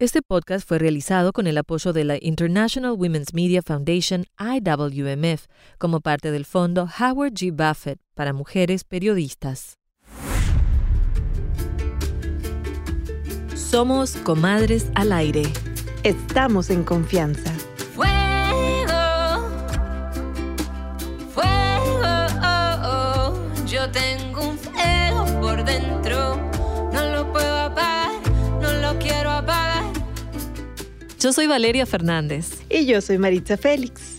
Este 0.00 0.22
podcast 0.22 0.66
fue 0.66 0.80
realizado 0.80 1.32
con 1.32 1.46
el 1.46 1.56
apoyo 1.56 1.92
de 1.92 2.02
la 2.02 2.18
International 2.20 2.96
Women's 2.98 3.32
Media 3.32 3.62
Foundation 3.62 4.24
IWMF 4.40 5.46
como 5.78 6.00
parte 6.00 6.32
del 6.32 6.44
fondo 6.44 6.88
Howard 6.98 7.34
G. 7.34 7.52
Buffett 7.52 8.00
para 8.12 8.32
mujeres 8.32 8.82
periodistas. 8.82 9.78
Somos 13.54 14.16
comadres 14.16 14.88
al 14.96 15.12
aire. 15.12 15.44
Estamos 16.02 16.70
en 16.70 16.82
confianza. 16.82 17.53
Yo 31.24 31.32
soy 31.32 31.46
Valeria 31.46 31.86
Fernández. 31.86 32.50
Y 32.68 32.84
yo 32.84 33.00
soy 33.00 33.16
Maritza 33.16 33.56
Félix. 33.56 34.18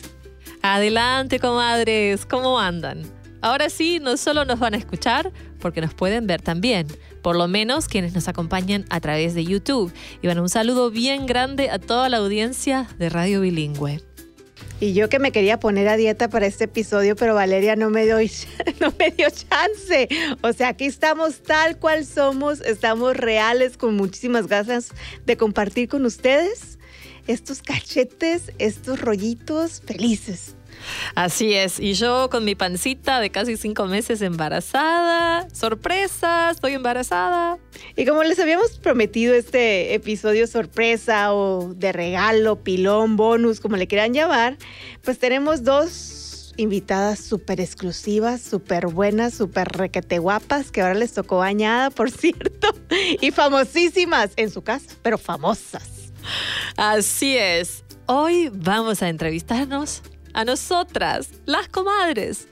Adelante, 0.64 1.40
comadres, 1.40 2.26
¿cómo 2.26 2.60
andan? 2.60 3.04
Ahora 3.42 3.70
sí, 3.70 4.00
no 4.02 4.18
solo 4.18 4.44
nos 4.44 4.58
van 4.58 4.74
a 4.74 4.78
escuchar, 4.78 5.32
porque 5.60 5.82
nos 5.82 5.94
pueden 5.94 6.26
ver 6.26 6.42
también, 6.42 6.88
por 7.22 7.36
lo 7.36 7.48
menos 7.48 7.88
quienes 7.88 8.16
nos 8.16 8.28
acompañan 8.28 8.86
a 8.90 9.00
través 9.02 9.36
de 9.36 9.46
YouTube. 9.46 9.94
Y 10.24 10.26
bueno, 10.26 10.42
un 10.42 10.50
saludo 10.50 10.90
bien 10.90 11.28
grande 11.28 11.70
a 11.70 11.78
toda 11.78 12.10
la 12.10 12.18
audiencia 12.18 12.88
de 12.98 13.10
Radio 13.10 13.42
Bilingüe. 13.42 14.02
Y 14.80 14.94
yo 14.94 15.08
que 15.08 15.20
me 15.20 15.32
quería 15.32 15.60
poner 15.60 15.88
a 15.90 15.98
dieta 15.98 16.28
para 16.28 16.48
este 16.48 16.64
episodio, 16.64 17.16
pero 17.16 17.36
Valeria 17.36 17.76
no 17.76 17.92
me, 17.92 18.08
doy, 18.08 18.32
no 18.80 18.92
me 18.98 19.12
dio 19.12 19.28
chance. 19.30 20.08
O 20.42 20.52
sea, 20.54 20.70
aquí 20.70 20.86
estamos 20.86 21.44
tal 21.44 21.78
cual 21.78 22.04
somos, 22.04 22.62
estamos 22.62 23.16
reales, 23.16 23.78
con 23.78 23.96
muchísimas 23.96 24.48
ganas 24.48 24.90
de 25.28 25.38
compartir 25.38 25.88
con 25.88 26.04
ustedes 26.04 26.80
estos 27.28 27.62
cachetes, 27.62 28.52
estos 28.60 29.02
rollitos 29.02 29.82
felices. 29.86 30.56
Así 31.16 31.54
es, 31.54 31.80
y 31.80 31.94
yo 31.94 32.30
con 32.30 32.44
mi 32.44 32.56
pancita 32.56 33.20
de 33.20 33.30
casi 33.30 33.58
cinco 33.58 33.86
meses 33.86 34.22
embarazada, 34.22 35.48
sorpresa, 35.54 36.52
estoy 36.52 36.74
embarazada. 36.74 37.58
Y 37.96 38.06
como 38.06 38.24
les 38.24 38.40
habíamos 38.40 38.78
prometido 38.78 39.34
este 39.34 39.94
episodio 39.94 40.48
sorpresa 40.48 41.34
o 41.34 41.74
de 41.74 41.92
regalo, 41.92 42.64
pilón, 42.64 43.16
bonus, 43.16 43.60
como 43.60 43.78
le 43.78 43.88
quieran 43.88 44.14
llamar, 44.14 44.58
pues 45.04 45.18
tenemos 45.18 45.64
dos 45.64 46.54
invitadas 46.58 47.20
súper 47.20 47.60
exclusivas, 47.60 48.42
súper 48.42 48.88
buenas, 48.88 49.34
súper 49.34 49.68
requete 49.68 50.20
guapas, 50.20 50.72
que 50.72 50.82
ahora 50.82 50.94
les 50.94 51.14
tocó 51.14 51.38
bañada, 51.38 51.90
por 51.90 52.12
cierto, 52.12 52.70
y 53.22 53.32
famosísimas 53.32 54.32
en 54.36 54.50
su 54.50 54.62
casa, 54.62 54.96
pero 55.02 55.18
famosas. 55.18 55.95
Así 56.78 57.38
es. 57.38 57.84
Hoy 58.08 58.50
vamos 58.54 59.02
a 59.02 59.10
entrevistarnos 59.10 60.02
a 60.34 60.46
nosotras, 60.46 61.30
las 61.46 61.68
comadres. 61.70 62.48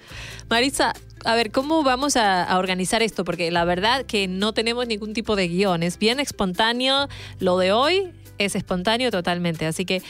Maritza, 0.49 0.93
a 1.25 1.35
ver, 1.35 1.51
¿cómo 1.51 1.83
vamos 1.83 2.15
a, 2.15 2.43
a, 2.43 2.57
organizar 2.57 3.03
esto? 3.03 3.23
Porque 3.23 3.51
la 3.51 3.65
verdad 3.65 4.05
que 4.05 4.27
no 4.27 4.53
tenemos 4.53 4.87
ningún 4.87 5.13
tipo 5.13 5.35
de 5.35 5.47
guion. 5.47 5.83
Es 5.83 5.97
bien 5.99 6.19
espontáneo. 6.19 7.07
Lo 7.39 7.57
de 7.57 7.71
hoy 7.71 8.11
es 8.37 8.55
espontáneo 8.55 9.11
totalmente. 9.11 9.65
Así 9.65 9.85
que 9.85 10.01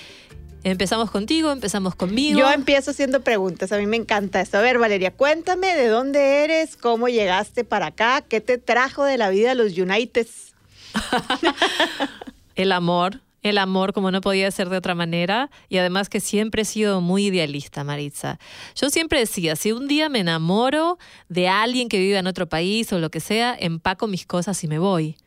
empezamos 0.63 1.11
contigo, 1.11 1.51
empezamos 1.51 1.95
conmigo. 1.95 2.39
Yo 2.39 2.51
empiezo 2.51 2.91
haciendo 2.91 3.21
preguntas. 3.21 3.71
A 3.71 3.77
mí 3.77 3.85
me 3.85 3.97
encanta 3.97 4.41
esto. 4.41 4.57
A 4.57 4.61
ver, 4.61 4.79
Valeria, 4.79 5.11
cuéntame 5.11 5.75
de 5.75 5.87
dónde 5.87 6.43
eres, 6.43 6.77
cómo 6.77 7.09
llegaste 7.09 7.63
para 7.63 7.87
acá, 7.87 8.21
qué 8.21 8.41
te 8.41 8.57
trajo 8.57 9.03
de 9.03 9.17
la 9.17 9.29
vida 9.29 9.55
los 9.55 9.77
Uniteds. 9.77 10.53
El 12.55 12.71
amor, 12.71 13.21
el 13.43 13.57
amor 13.57 13.93
como 13.93 14.09
no 14.09 14.21
podía 14.21 14.49
ser 14.49 14.69
de 14.69 14.77
otra 14.77 14.95
manera 14.95 15.51
y 15.69 15.77
además 15.77 16.09
que 16.09 16.19
siempre 16.19 16.63
he 16.63 16.65
sido 16.65 17.01
muy 17.01 17.27
idealista, 17.27 17.83
Maritza. 17.83 18.39
Yo 18.75 18.89
siempre 18.89 19.19
decía, 19.19 19.55
si 19.55 19.71
un 19.71 19.87
día 19.87 20.09
me 20.09 20.19
enamoro 20.19 20.97
de 21.29 21.49
alguien 21.49 21.89
que 21.89 21.99
vive 21.99 22.17
en 22.17 22.27
otro 22.27 22.47
país 22.47 22.91
o 22.93 22.99
lo 22.99 23.11
que 23.11 23.19
sea, 23.19 23.55
empaco 23.59 24.07
mis 24.07 24.25
cosas 24.25 24.63
y 24.63 24.67
me 24.67 24.79
voy. 24.79 25.17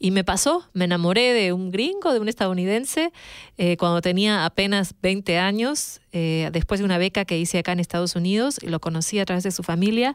Y 0.00 0.12
me 0.12 0.22
pasó, 0.22 0.64
me 0.74 0.84
enamoré 0.84 1.32
de 1.32 1.52
un 1.52 1.72
gringo, 1.72 2.12
de 2.12 2.20
un 2.20 2.28
estadounidense, 2.28 3.12
eh, 3.56 3.76
cuando 3.76 4.00
tenía 4.00 4.44
apenas 4.44 4.94
20 5.02 5.38
años, 5.38 6.00
eh, 6.12 6.50
después 6.52 6.78
de 6.78 6.84
una 6.84 6.98
beca 6.98 7.24
que 7.24 7.36
hice 7.36 7.58
acá 7.58 7.72
en 7.72 7.80
Estados 7.80 8.14
Unidos, 8.14 8.60
lo 8.62 8.78
conocí 8.78 9.18
a 9.18 9.24
través 9.24 9.42
de 9.42 9.50
su 9.50 9.64
familia, 9.64 10.14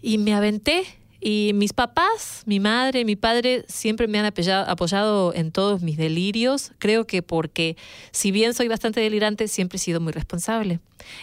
y 0.00 0.16
me 0.16 0.32
aventé 0.32 0.84
y 1.20 1.50
mis 1.54 1.72
papás, 1.72 2.42
mi 2.46 2.60
madre, 2.60 3.04
mi 3.04 3.16
padre 3.16 3.64
siempre 3.66 4.06
me 4.06 4.20
han 4.20 4.24
apoyado, 4.24 5.34
en 5.34 5.50
todos 5.50 5.82
mis 5.82 5.96
delirios. 5.96 6.72
Creo 6.78 7.06
que 7.06 7.22
porque, 7.22 7.76
si 8.12 8.30
bien 8.30 8.54
soy 8.54 8.68
bastante 8.68 9.00
delirante, 9.00 9.48
siempre 9.48 9.76
he 9.76 9.80
sido 9.80 10.00
muy 10.00 10.12
responsable. 10.12 10.78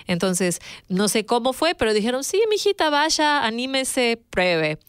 Entonces, 0.05 0.59
no 0.89 1.07
sé 1.07 1.25
cómo 1.25 1.53
fue, 1.53 1.75
pero 1.75 1.93
dijeron, 1.93 2.23
sí, 2.25 2.41
mijita, 2.49 2.89
vaya, 2.89 3.45
anímese, 3.45 4.19
pruebe. 4.29 4.79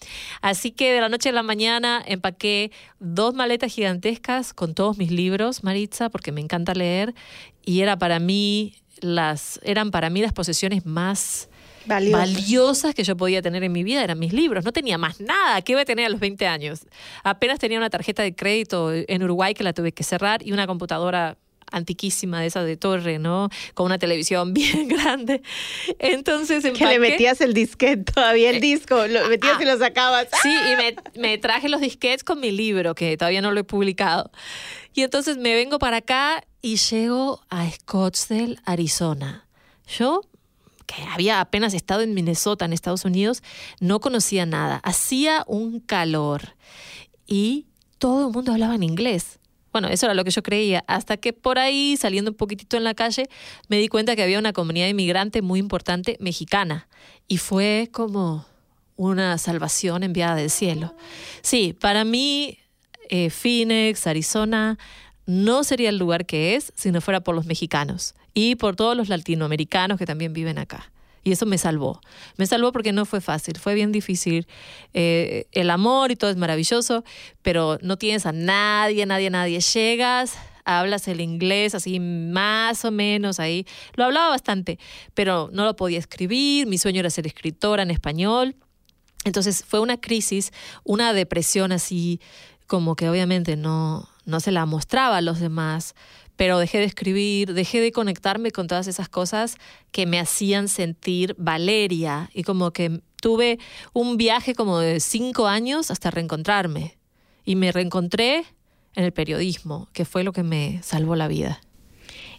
Así 0.41 0.72
que 0.72 0.93
de 0.93 1.00
la 1.00 1.09
noche 1.09 1.28
a 1.28 1.33
la 1.33 1.43
mañana 1.45 2.03
empaqué 2.05 2.72
dos 2.99 3.34
maletas 3.34 3.72
gigantescas 3.72 4.53
con 4.53 4.75
todos 4.75 4.99
mis 4.99 5.12
libros, 5.12 5.62
Maritza, 5.62 6.09
porque 6.09 6.33
me 6.33 6.41
encanta 6.41 6.75
leer, 6.75 7.15
y 7.65 7.81
era 7.81 7.97
para 7.97 8.19
mí 8.19 8.75
las, 9.00 9.61
eran 9.62 9.91
para 9.91 10.11
mí 10.11 10.21
las 10.21 10.33
posesiones 10.33 10.84
más 10.84 11.49
Valiosas. 11.86 12.34
valiosas 12.34 12.94
que 12.94 13.04
yo 13.04 13.16
podía 13.16 13.42
tener 13.42 13.62
en 13.64 13.72
mi 13.72 13.84
vida 13.84 14.02
eran 14.02 14.19
mis 14.19 14.32
libros. 14.32 14.64
No 14.64 14.72
tenía 14.72 14.98
más 14.98 15.20
nada. 15.20 15.62
¿Qué 15.62 15.72
iba 15.72 15.82
a 15.82 15.84
tener 15.84 16.06
a 16.06 16.08
los 16.08 16.20
20 16.20 16.47
años? 16.47 16.86
Apenas 17.22 17.58
tenía 17.58 17.78
una 17.78 17.91
tarjeta 17.91 18.22
de 18.22 18.34
crédito 18.34 18.92
en 18.92 19.22
Uruguay 19.22 19.54
que 19.54 19.64
la 19.64 19.72
tuve 19.72 19.92
que 19.92 20.04
cerrar 20.04 20.47
y 20.47 20.52
una 20.52 20.66
computadora 20.66 21.38
antiquísima 21.72 22.41
de 22.41 22.47
esa 22.47 22.62
de 22.64 22.76
torre, 22.76 23.19
¿no? 23.19 23.48
Con 23.74 23.86
una 23.86 23.98
televisión 23.98 24.54
bien 24.54 24.88
grande. 24.88 25.42
Entonces 25.98 26.64
empaqué. 26.64 26.84
Que 26.84 26.91
le 26.91 26.98
metías 26.98 27.41
el 27.41 27.54
disquete 27.54 28.12
todavía, 28.12 28.50
el 28.50 28.60
disco, 28.60 29.06
lo 29.06 29.28
metías 29.28 29.56
ah, 29.58 29.62
y 29.62 29.66
lo 29.66 29.78
sacabas. 29.78 30.28
Sí, 30.42 30.54
y 30.54 30.76
me, 30.76 30.97
me 31.20 31.38
traje 31.38 31.68
los 31.68 31.80
disquetes 31.80 32.24
con 32.24 32.41
mi 32.41 32.50
libro, 32.50 32.94
que 32.94 33.16
todavía 33.16 33.42
no 33.42 33.53
lo 33.53 33.60
he 33.60 33.64
publicado. 33.64 34.30
Y 34.94 35.03
entonces 35.03 35.36
me 35.36 35.54
vengo 35.54 35.78
para 35.78 35.98
acá 35.98 36.44
y 36.62 36.76
llego 36.76 37.42
a 37.50 37.70
Scottsdale, 37.70 38.56
Arizona. 38.64 39.47
Yo 39.86 40.22
que 40.86 41.02
había 41.02 41.41
apenas 41.41 41.74
estado 41.74 42.00
en 42.00 42.14
Minnesota, 42.14 42.64
en 42.64 42.72
Estados 42.72 43.04
Unidos, 43.04 43.42
no 43.80 44.00
conocía 44.00 44.47
nada. 44.47 44.80
Hacía 44.84 45.44
un 45.47 45.80
calor 45.80 46.54
y 47.26 47.66
todo 47.98 48.28
el 48.28 48.32
mundo 48.32 48.52
hablaba 48.52 48.74
en 48.74 48.82
inglés. 48.82 49.38
Bueno, 49.72 49.88
eso 49.88 50.06
era 50.06 50.14
lo 50.14 50.24
que 50.24 50.30
yo 50.30 50.42
creía, 50.42 50.84
hasta 50.86 51.19
que 51.19 51.34
por 51.34 51.58
ahí, 51.58 51.98
saliendo 51.98 52.30
un 52.30 52.36
poquitito 52.36 52.78
en 52.78 52.84
la 52.84 52.94
calle, 52.94 53.28
me 53.69 53.76
di 53.76 53.88
cuenta 53.88 54.16
que 54.16 54.22
había 54.22 54.38
una 54.38 54.54
comunidad 54.54 54.88
inmigrante 54.88 55.42
muy 55.42 55.58
importante 55.58 56.16
mexicana. 56.19 56.88
Y 57.28 57.36
fue 57.36 57.91
como 57.92 58.47
una 58.97 59.36
salvación 59.36 60.03
enviada 60.03 60.36
del 60.36 60.50
cielo. 60.50 60.94
Sí, 61.42 61.74
para 61.78 62.04
mí, 62.04 62.58
eh, 63.10 63.28
Phoenix, 63.28 64.06
Arizona, 64.06 64.78
no 65.26 65.62
sería 65.62 65.91
el 65.91 65.98
lugar 65.98 66.24
que 66.24 66.54
es 66.54 66.72
si 66.74 66.91
no 66.91 67.03
fuera 67.03 67.20
por 67.20 67.34
los 67.34 67.44
mexicanos 67.44 68.14
y 68.36 68.54
por 68.56 68.76
todos 68.76 68.94
los 68.94 69.08
latinoamericanos 69.08 69.98
que 69.98 70.04
también 70.04 70.34
viven 70.34 70.58
acá. 70.58 70.92
Y 71.24 71.32
eso 71.32 71.47
me 71.47 71.56
salvó. 71.56 72.02
Me 72.36 72.47
salvó 72.47 72.70
porque 72.70 72.92
no 72.92 73.06
fue 73.06 73.22
fácil, 73.22 73.58
fue 73.58 73.74
bien 73.74 73.92
difícil. 73.92 74.47
Eh, 74.92 75.47
el 75.52 75.70
amor 75.70 76.10
y 76.12 76.16
todo 76.16 76.30
es 76.30 76.36
maravilloso, 76.36 77.02
pero 77.41 77.78
no 77.80 77.97
tienes 77.97 78.26
a 78.26 78.32
nadie, 78.32 79.06
nadie, 79.06 79.30
nadie. 79.30 79.60
Llegas, 79.60 80.34
hablas 80.66 81.08
el 81.08 81.22
inglés 81.22 81.74
así 81.74 81.98
más 81.98 82.84
o 82.84 82.91
menos 82.91 83.41
ahí. 83.41 83.66
Lo 83.94 84.04
hablaba 84.04 84.28
bastante, 84.28 84.78
pero 85.14 85.48
no 85.50 85.64
lo 85.64 85.74
podía 85.74 85.98
escribir. 85.98 86.66
Mi 86.66 86.76
sueño 86.76 87.00
era 87.00 87.08
ser 87.08 87.26
escritora 87.26 87.84
en 87.84 87.91
español. 87.91 88.54
Entonces 89.24 89.64
fue 89.66 89.80
una 89.80 89.97
crisis, 89.97 90.53
una 90.84 91.14
depresión 91.14 91.72
así 91.72 92.20
como 92.66 92.97
que 92.97 93.08
obviamente 93.08 93.56
no, 93.56 94.10
no 94.26 94.41
se 94.41 94.53
la 94.53 94.66
mostraba 94.66 95.16
a 95.16 95.22
los 95.22 95.41
demás, 95.41 95.94
pero 96.36 96.59
dejé 96.59 96.78
de 96.78 96.84
escribir, 96.84 97.54
dejé 97.54 97.80
de 97.80 97.92
conectarme 97.92 98.50
con 98.50 98.66
todas 98.66 98.86
esas 98.86 99.09
cosas 99.09 99.56
que 99.91 100.06
me 100.06 100.21
hacían 100.21 100.68
sentir 100.68 101.34
Valeria 101.38 102.30
y 102.33 102.42
como 102.42 102.72
que 102.72 103.00
tuve 103.21 103.59
un 103.92 104.16
viaje 104.16 104.54
como 104.54 104.78
de 104.78 105.00
cinco 105.00 105.47
años 105.48 105.91
hasta 105.91 106.10
reencontrarme 106.10 106.97
y 107.44 107.56
me 107.56 107.72
reencontré 107.72 108.44
en 108.94 109.04
el 109.04 109.12
periodismo, 109.12 109.88
que 109.92 110.04
fue 110.04 110.24
lo 110.24 110.33
que 110.33 110.42
me 110.42 110.80
salvó 110.83 111.16
la 111.16 111.28
vida. 111.28 111.60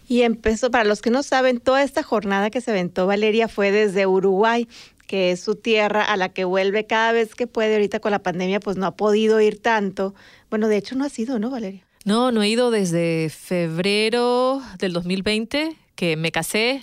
Y 0.08 0.22
empezó, 0.22 0.70
para 0.70 0.84
los 0.84 1.02
que 1.02 1.10
no 1.10 1.22
saben, 1.22 1.60
toda 1.60 1.82
esta 1.82 2.02
jornada 2.02 2.50
que 2.50 2.60
se 2.60 2.70
aventó 2.70 3.06
Valeria 3.06 3.46
fue 3.46 3.70
desde 3.70 4.06
Uruguay, 4.06 4.66
que 5.06 5.32
es 5.32 5.40
su 5.40 5.54
tierra 5.54 6.02
a 6.02 6.16
la 6.16 6.30
que 6.30 6.44
vuelve 6.44 6.86
cada 6.86 7.12
vez 7.12 7.34
que 7.34 7.46
puede. 7.46 7.74
Ahorita 7.74 8.00
con 8.00 8.12
la 8.12 8.22
pandemia, 8.22 8.60
pues 8.60 8.76
no 8.76 8.86
ha 8.86 8.96
podido 8.96 9.40
ir 9.40 9.60
tanto. 9.60 10.14
Bueno, 10.50 10.68
de 10.68 10.78
hecho 10.78 10.94
no 10.94 11.04
ha 11.04 11.08
sido, 11.08 11.38
¿no, 11.38 11.50
Valeria? 11.50 11.87
No, 12.08 12.32
no 12.32 12.42
he 12.42 12.48
ido 12.48 12.70
desde 12.70 13.28
febrero 13.28 14.62
del 14.78 14.94
2020, 14.94 15.76
que 15.94 16.16
me 16.16 16.32
casé. 16.32 16.82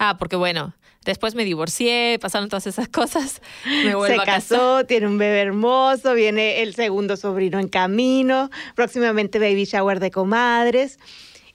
Ah, 0.00 0.16
porque 0.18 0.34
bueno, 0.34 0.74
Después 1.04 1.34
me 1.34 1.44
divorcié, 1.44 2.18
pasaron 2.18 2.48
todas 2.48 2.66
esas 2.66 2.88
cosas. 2.88 3.42
Me 3.84 3.94
vuelvo 3.94 4.16
Se 4.16 4.22
a 4.22 4.24
casar. 4.24 4.58
casó, 4.58 4.86
tiene 4.86 5.06
un 5.06 5.18
bebé 5.18 5.42
hermoso, 5.42 6.14
viene 6.14 6.62
el 6.62 6.74
segundo 6.74 7.16
sobrino 7.16 7.60
en 7.60 7.68
camino, 7.68 8.50
próximamente 8.74 9.38
baby 9.38 9.64
shower 9.64 10.00
de 10.00 10.10
comadres. 10.10 10.98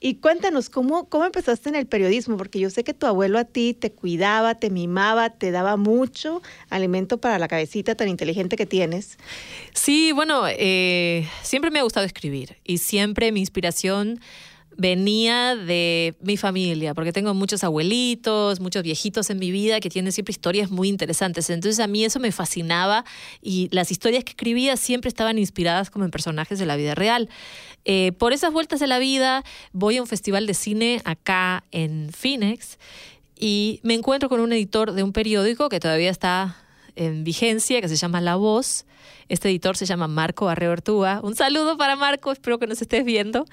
Y 0.01 0.15
cuéntanos, 0.15 0.69
¿cómo, 0.69 1.09
¿cómo 1.09 1.25
empezaste 1.25 1.67
en 1.67 1.75
el 1.75 1.85
periodismo? 1.85 2.37
Porque 2.37 2.59
yo 2.59 2.69
sé 2.69 2.85
que 2.85 2.93
tu 2.93 3.05
abuelo 3.05 3.37
a 3.37 3.43
ti 3.43 3.73
te 3.73 3.91
cuidaba, 3.91 4.55
te 4.55 4.69
mimaba, 4.69 5.29
te 5.31 5.51
daba 5.51 5.75
mucho 5.75 6.41
alimento 6.69 7.17
para 7.17 7.37
la 7.37 7.49
cabecita 7.49 7.95
tan 7.95 8.07
inteligente 8.07 8.55
que 8.55 8.65
tienes. 8.65 9.17
Sí, 9.73 10.13
bueno, 10.13 10.43
eh, 10.47 11.27
siempre 11.43 11.69
me 11.69 11.79
ha 11.79 11.83
gustado 11.83 12.05
escribir 12.05 12.55
y 12.63 12.77
siempre 12.77 13.33
mi 13.33 13.41
inspiración 13.41 14.21
venía 14.79 15.57
de 15.57 16.15
mi 16.21 16.37
familia, 16.37 16.93
porque 16.93 17.11
tengo 17.11 17.33
muchos 17.33 17.65
abuelitos, 17.65 18.61
muchos 18.61 18.81
viejitos 18.81 19.29
en 19.29 19.37
mi 19.37 19.51
vida 19.51 19.81
que 19.81 19.89
tienen 19.89 20.13
siempre 20.13 20.31
historias 20.31 20.71
muy 20.71 20.87
interesantes. 20.87 21.49
Entonces 21.49 21.81
a 21.81 21.87
mí 21.87 22.05
eso 22.05 22.21
me 22.21 22.31
fascinaba 22.31 23.03
y 23.41 23.67
las 23.73 23.91
historias 23.91 24.23
que 24.23 24.31
escribía 24.31 24.77
siempre 24.77 25.09
estaban 25.09 25.37
inspiradas 25.37 25.89
como 25.89 26.05
en 26.05 26.11
personajes 26.11 26.59
de 26.59 26.65
la 26.65 26.77
vida 26.77 26.95
real. 26.95 27.27
Eh, 27.83 28.13
por 28.17 28.31
esas 28.31 28.53
vueltas 28.53 28.79
de 28.79 28.87
la 28.87 28.99
vida 28.99 29.43
voy 29.73 29.97
a 29.97 30.01
un 30.01 30.07
festival 30.07 30.47
de 30.47 30.53
cine 30.53 31.01
acá 31.03 31.65
en 31.71 32.09
Phoenix 32.13 32.79
y 33.37 33.81
me 33.83 33.95
encuentro 33.95 34.29
con 34.29 34.39
un 34.39 34.53
editor 34.53 34.93
de 34.93 35.03
un 35.03 35.11
periódico 35.11 35.67
que 35.67 35.81
todavía 35.81 36.09
está 36.09 36.55
en 36.95 37.25
vigencia, 37.25 37.81
que 37.81 37.89
se 37.89 37.97
llama 37.97 38.21
La 38.21 38.37
Voz. 38.37 38.85
Este 39.27 39.49
editor 39.49 39.75
se 39.75 39.85
llama 39.85 40.07
Marco 40.07 40.47
Arreo 40.47 40.71
Ortúa. 40.71 41.19
Un 41.21 41.35
saludo 41.35 41.75
para 41.75 41.97
Marco, 41.97 42.31
espero 42.31 42.59
que 42.59 42.67
nos 42.67 42.81
estés 42.81 43.03
viendo. 43.03 43.45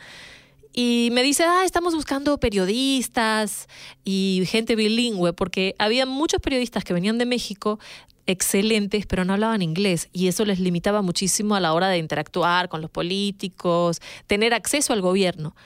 Y 0.78 1.08
me 1.12 1.23
dice, 1.23 1.43
ah, 1.43 1.62
estamos 1.64 1.94
buscando 1.94 2.37
periodistas 2.37 3.67
y 4.05 4.43
gente 4.46 4.76
bilingüe, 4.76 5.32
porque 5.32 5.75
había 5.78 6.05
muchos 6.05 6.38
periodistas 6.43 6.84
que 6.84 6.93
venían 6.93 7.17
de 7.17 7.25
México 7.25 7.81
excelentes, 8.26 9.06
pero 9.06 9.25
no 9.25 9.32
hablaban 9.32 9.62
inglés 9.62 10.11
y 10.12 10.28
eso 10.28 10.44
les 10.44 10.61
limitaba 10.61 11.00
muchísimo 11.00 11.55
a 11.55 11.61
la 11.61 11.73
hora 11.73 11.88
de 11.88 11.96
interactuar 11.96 12.69
con 12.69 12.82
los 12.82 12.90
políticos, 12.90 14.02
tener 14.26 14.52
acceso 14.52 14.93
al 14.93 15.00
gobierno. 15.00 15.56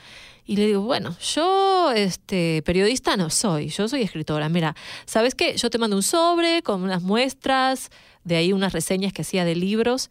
Y 0.45 0.55
le 0.55 0.67
digo, 0.67 0.81
bueno, 0.83 1.13
yo 1.19 1.91
este, 1.91 2.61
periodista 2.65 3.17
no 3.17 3.29
soy, 3.29 3.67
yo 3.67 3.89
soy 3.89 4.03
escritora. 4.03 4.47
Mira, 4.47 4.77
¿sabes 5.05 5.35
qué? 5.35 5.57
Yo 5.57 5.69
te 5.69 5.77
mando 5.77 5.97
un 5.97 6.03
sobre 6.03 6.63
con 6.63 6.83
unas 6.83 7.01
muestras, 7.01 7.89
de 8.23 8.37
ahí 8.37 8.53
unas 8.53 8.71
reseñas 8.71 9.11
que 9.11 9.23
hacía 9.23 9.43
de 9.43 9.55
libros, 9.55 10.09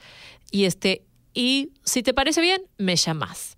y, 0.51 0.65
este, 0.65 1.05
y 1.33 1.71
si 1.85 2.03
te 2.03 2.13
parece 2.13 2.43
bien, 2.43 2.61
me 2.77 2.97
llamas. 2.97 3.57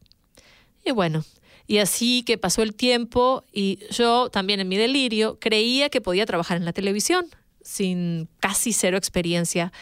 Y 0.85 0.91
bueno, 0.93 1.25
y 1.67 1.79
así 1.79 2.23
que 2.25 2.39
pasó 2.39 2.63
el 2.63 2.75
tiempo 2.75 3.45
y 3.53 3.79
yo 3.91 4.29
también 4.31 4.61
en 4.61 4.69
mi 4.69 4.77
delirio 4.77 5.39
creía 5.41 5.89
que 5.91 6.01
podía 6.01 6.27
trabajar 6.27 6.57
en 6.57 6.65
la 6.65 6.73
televisión 6.73 7.27
sin 7.63 8.29
casi 8.41 8.73
cero 8.73 8.97
experiencia. 8.97 9.73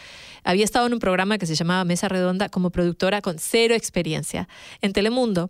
Había 0.43 0.63
estado 0.63 0.85
en 0.87 0.93
un 0.93 0.99
programa 0.99 1.37
que 1.37 1.45
se 1.47 1.55
llamaba 1.55 1.83
Mesa 1.83 2.07
Redonda 2.07 2.49
como 2.49 2.69
productora 2.69 3.21
con 3.21 3.39
cero 3.39 3.73
experiencia 3.75 4.47
en 4.81 4.93
Telemundo. 4.93 5.49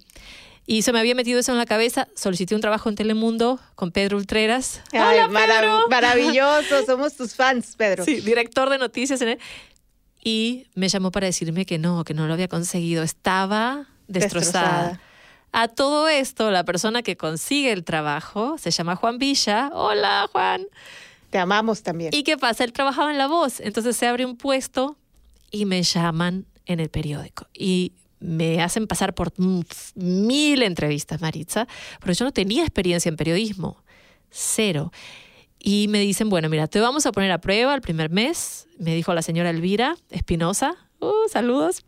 Y 0.65 0.83
se 0.83 0.93
me 0.93 0.99
había 0.99 1.15
metido 1.15 1.39
eso 1.39 1.51
en 1.51 1.57
la 1.57 1.65
cabeza, 1.65 2.07
solicité 2.15 2.55
un 2.55 2.61
trabajo 2.61 2.87
en 2.87 2.95
Telemundo 2.95 3.59
con 3.75 3.91
Pedro 3.91 4.15
Ultreras. 4.17 4.81
Ay, 4.93 5.19
Hola, 5.19 5.27
marav- 5.27 5.59
Pedro. 5.59 5.79
maravilloso, 5.89 6.85
somos 6.85 7.15
tus 7.15 7.35
fans, 7.35 7.73
Pedro. 7.75 8.05
Sí, 8.05 8.21
director 8.21 8.69
de 8.69 8.77
noticias 8.77 9.21
en. 9.21 9.39
Y 10.23 10.67
me 10.75 10.87
llamó 10.87 11.11
para 11.11 11.25
decirme 11.25 11.65
que 11.65 11.79
no, 11.79 12.03
que 12.03 12.13
no 12.13 12.27
lo 12.27 12.33
había 12.33 12.47
conseguido. 12.47 13.01
Estaba 13.03 13.87
destrozada. 14.07 14.19
Destrozada. 14.89 15.01
A 15.51 15.67
todo 15.67 16.07
esto, 16.07 16.49
la 16.49 16.63
persona 16.63 17.03
que 17.03 17.17
consigue 17.17 17.71
el 17.71 17.83
trabajo 17.83 18.57
se 18.57 18.71
llama 18.71 18.95
Juan 18.95 19.17
Villa. 19.17 19.69
Hola, 19.73 20.29
Juan. 20.31 20.65
Te 21.29 21.37
amamos 21.37 21.83
también. 21.83 22.11
¿Y 22.13 22.23
qué 22.23 22.37
pasa? 22.37 22.63
Él 22.63 22.73
trabajaba 22.73 23.11
en 23.11 23.17
La 23.17 23.27
Voz. 23.27 23.59
Entonces 23.59 23.97
se 23.97 24.07
abre 24.07 24.25
un 24.25 24.37
puesto 24.37 24.97
y 25.49 25.65
me 25.65 25.83
llaman 25.83 26.45
en 26.65 26.79
el 26.79 26.89
periódico. 26.89 27.47
Y 27.53 27.93
me 28.19 28.61
hacen 28.61 28.87
pasar 28.87 29.13
por 29.13 29.33
mil 29.95 30.61
entrevistas, 30.61 31.21
Maritza, 31.21 31.67
pero 31.99 32.13
yo 32.13 32.25
no 32.25 32.31
tenía 32.31 32.61
experiencia 32.61 33.09
en 33.09 33.17
periodismo. 33.17 33.83
Cero. 34.29 34.91
Y 35.59 35.87
me 35.89 35.99
dicen, 35.99 36.29
bueno, 36.29 36.47
mira, 36.47 36.67
te 36.67 36.79
vamos 36.79 37.05
a 37.05 37.11
poner 37.11 37.31
a 37.31 37.39
prueba 37.39 37.75
el 37.75 37.81
primer 37.81 38.09
mes, 38.09 38.67
me 38.77 38.95
dijo 38.95 39.13
la 39.13 39.21
señora 39.21 39.49
Elvira 39.49 39.95
Espinosa. 40.09 40.75
Uh, 40.99 41.27
saludos. 41.29 41.83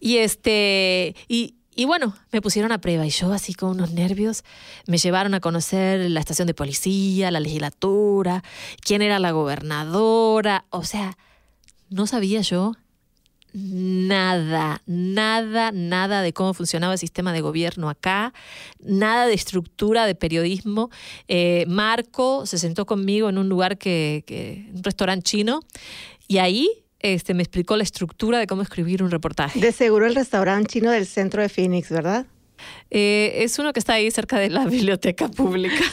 Y 0.00 0.16
este, 0.18 1.14
y, 1.28 1.56
y 1.74 1.84
bueno, 1.86 2.14
me 2.32 2.42
pusieron 2.42 2.72
a 2.72 2.80
prueba 2.80 3.06
y 3.06 3.10
yo 3.10 3.32
así 3.32 3.54
con 3.54 3.70
unos 3.70 3.92
nervios 3.92 4.44
me 4.86 4.98
llevaron 4.98 5.34
a 5.34 5.40
conocer 5.40 6.10
la 6.10 6.20
estación 6.20 6.46
de 6.46 6.54
policía, 6.54 7.30
la 7.30 7.40
legislatura, 7.40 8.42
quién 8.80 9.02
era 9.02 9.18
la 9.18 9.30
gobernadora, 9.30 10.64
o 10.70 10.84
sea, 10.84 11.16
no 11.88 12.06
sabía 12.06 12.40
yo 12.42 12.74
nada, 13.54 14.82
nada, 14.86 15.72
nada 15.72 16.22
de 16.22 16.32
cómo 16.32 16.54
funcionaba 16.54 16.94
el 16.94 16.98
sistema 16.98 17.32
de 17.32 17.42
gobierno 17.42 17.90
acá, 17.90 18.32
nada 18.80 19.26
de 19.26 19.34
estructura 19.34 20.06
de 20.06 20.14
periodismo. 20.14 20.90
Eh, 21.28 21.64
Marco 21.68 22.46
se 22.46 22.58
sentó 22.58 22.86
conmigo 22.86 23.28
en 23.28 23.38
un 23.38 23.48
lugar 23.48 23.76
que, 23.78 24.24
que 24.26 24.70
un 24.74 24.82
restaurante 24.82 25.24
chino, 25.24 25.60
y 26.28 26.38
ahí 26.38 26.81
este, 27.02 27.34
me 27.34 27.42
explicó 27.42 27.76
la 27.76 27.82
estructura 27.82 28.38
de 28.38 28.46
cómo 28.46 28.62
escribir 28.62 29.02
un 29.02 29.10
reportaje. 29.10 29.60
De 29.60 29.72
seguro 29.72 30.06
el 30.06 30.14
restaurante 30.14 30.74
chino 30.74 30.90
del 30.90 31.06
centro 31.06 31.42
de 31.42 31.48
Phoenix, 31.48 31.90
¿verdad? 31.90 32.26
Eh, 32.90 33.42
es 33.42 33.58
uno 33.58 33.72
que 33.72 33.80
está 33.80 33.94
ahí 33.94 34.10
cerca 34.10 34.38
de 34.38 34.50
la 34.50 34.64
biblioteca 34.66 35.28
pública. 35.28 35.84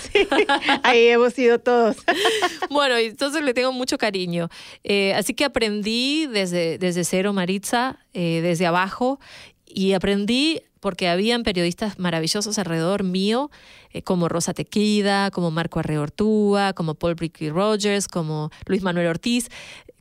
Ahí 0.84 1.08
hemos 1.08 1.38
ido 1.40 1.60
todos. 1.60 1.98
bueno, 2.70 2.98
entonces 2.98 3.44
le 3.44 3.54
tengo 3.54 3.72
mucho 3.72 3.98
cariño. 3.98 4.50
Eh, 4.84 5.14
así 5.14 5.34
que 5.34 5.46
aprendí 5.46 6.28
desde, 6.28 6.78
desde 6.78 7.04
cero, 7.04 7.34
Maritza, 7.34 8.00
eh, 8.14 8.42
desde 8.42 8.66
abajo, 8.66 9.20
y 9.66 9.94
aprendí 9.94 10.62
porque 10.80 11.10
habían 11.10 11.44
periodistas 11.44 12.00
maravillosos 12.00 12.58
alrededor 12.58 13.04
mío, 13.04 13.52
como 14.06 14.30
Rosa 14.30 14.54
Tequida, 14.54 15.30
como 15.30 15.52
Marco 15.52 15.80
Arreo 15.80 16.04
Ortúa, 16.04 16.72
como 16.72 16.96
Paul 16.96 17.16
Bricky 17.16 17.50
Rogers, 17.50 18.08
como 18.08 18.50
Luis 18.66 18.82
Manuel 18.82 19.08
Ortiz, 19.08 19.50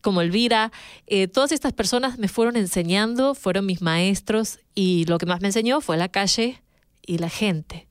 como 0.00 0.20
Elvira. 0.20 0.72
Eh, 1.06 1.28
todas 1.28 1.52
estas 1.52 1.72
personas 1.72 2.18
me 2.18 2.28
fueron 2.28 2.56
enseñando, 2.56 3.34
fueron 3.34 3.66
mis 3.66 3.82
maestros, 3.82 4.60
y 4.74 5.04
lo 5.06 5.18
que 5.18 5.26
más 5.26 5.40
me 5.40 5.48
enseñó 5.48 5.80
fue 5.80 5.96
la 5.96 6.08
calle 6.08 6.62
y 7.06 7.18
la 7.18 7.28
gente. 7.28 7.88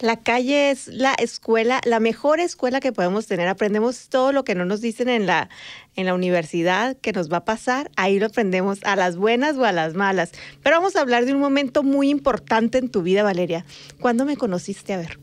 La 0.00 0.16
calle 0.16 0.70
es 0.70 0.88
la 0.88 1.14
escuela, 1.14 1.80
la 1.84 2.00
mejor 2.00 2.40
escuela 2.40 2.80
que 2.80 2.92
podemos 2.92 3.26
tener. 3.26 3.46
Aprendemos 3.46 4.08
todo 4.08 4.32
lo 4.32 4.42
que 4.42 4.56
no 4.56 4.64
nos 4.64 4.80
dicen 4.80 5.08
en 5.08 5.24
la, 5.24 5.48
en 5.94 6.06
la 6.06 6.14
universidad 6.14 6.96
que 6.96 7.12
nos 7.12 7.32
va 7.32 7.38
a 7.38 7.44
pasar. 7.44 7.90
Ahí 7.96 8.18
lo 8.18 8.26
aprendemos 8.26 8.80
a 8.82 8.96
las 8.96 9.16
buenas 9.16 9.56
o 9.56 9.64
a 9.64 9.70
las 9.70 9.94
malas. 9.94 10.32
Pero 10.62 10.76
vamos 10.76 10.96
a 10.96 11.00
hablar 11.00 11.26
de 11.26 11.32
un 11.32 11.40
momento 11.40 11.84
muy 11.84 12.10
importante 12.10 12.78
en 12.78 12.90
tu 12.90 13.02
vida, 13.02 13.22
Valeria. 13.22 13.64
¿Cuándo 14.00 14.24
me 14.24 14.36
conociste? 14.36 14.94
A 14.94 14.98
ver. 14.98 15.18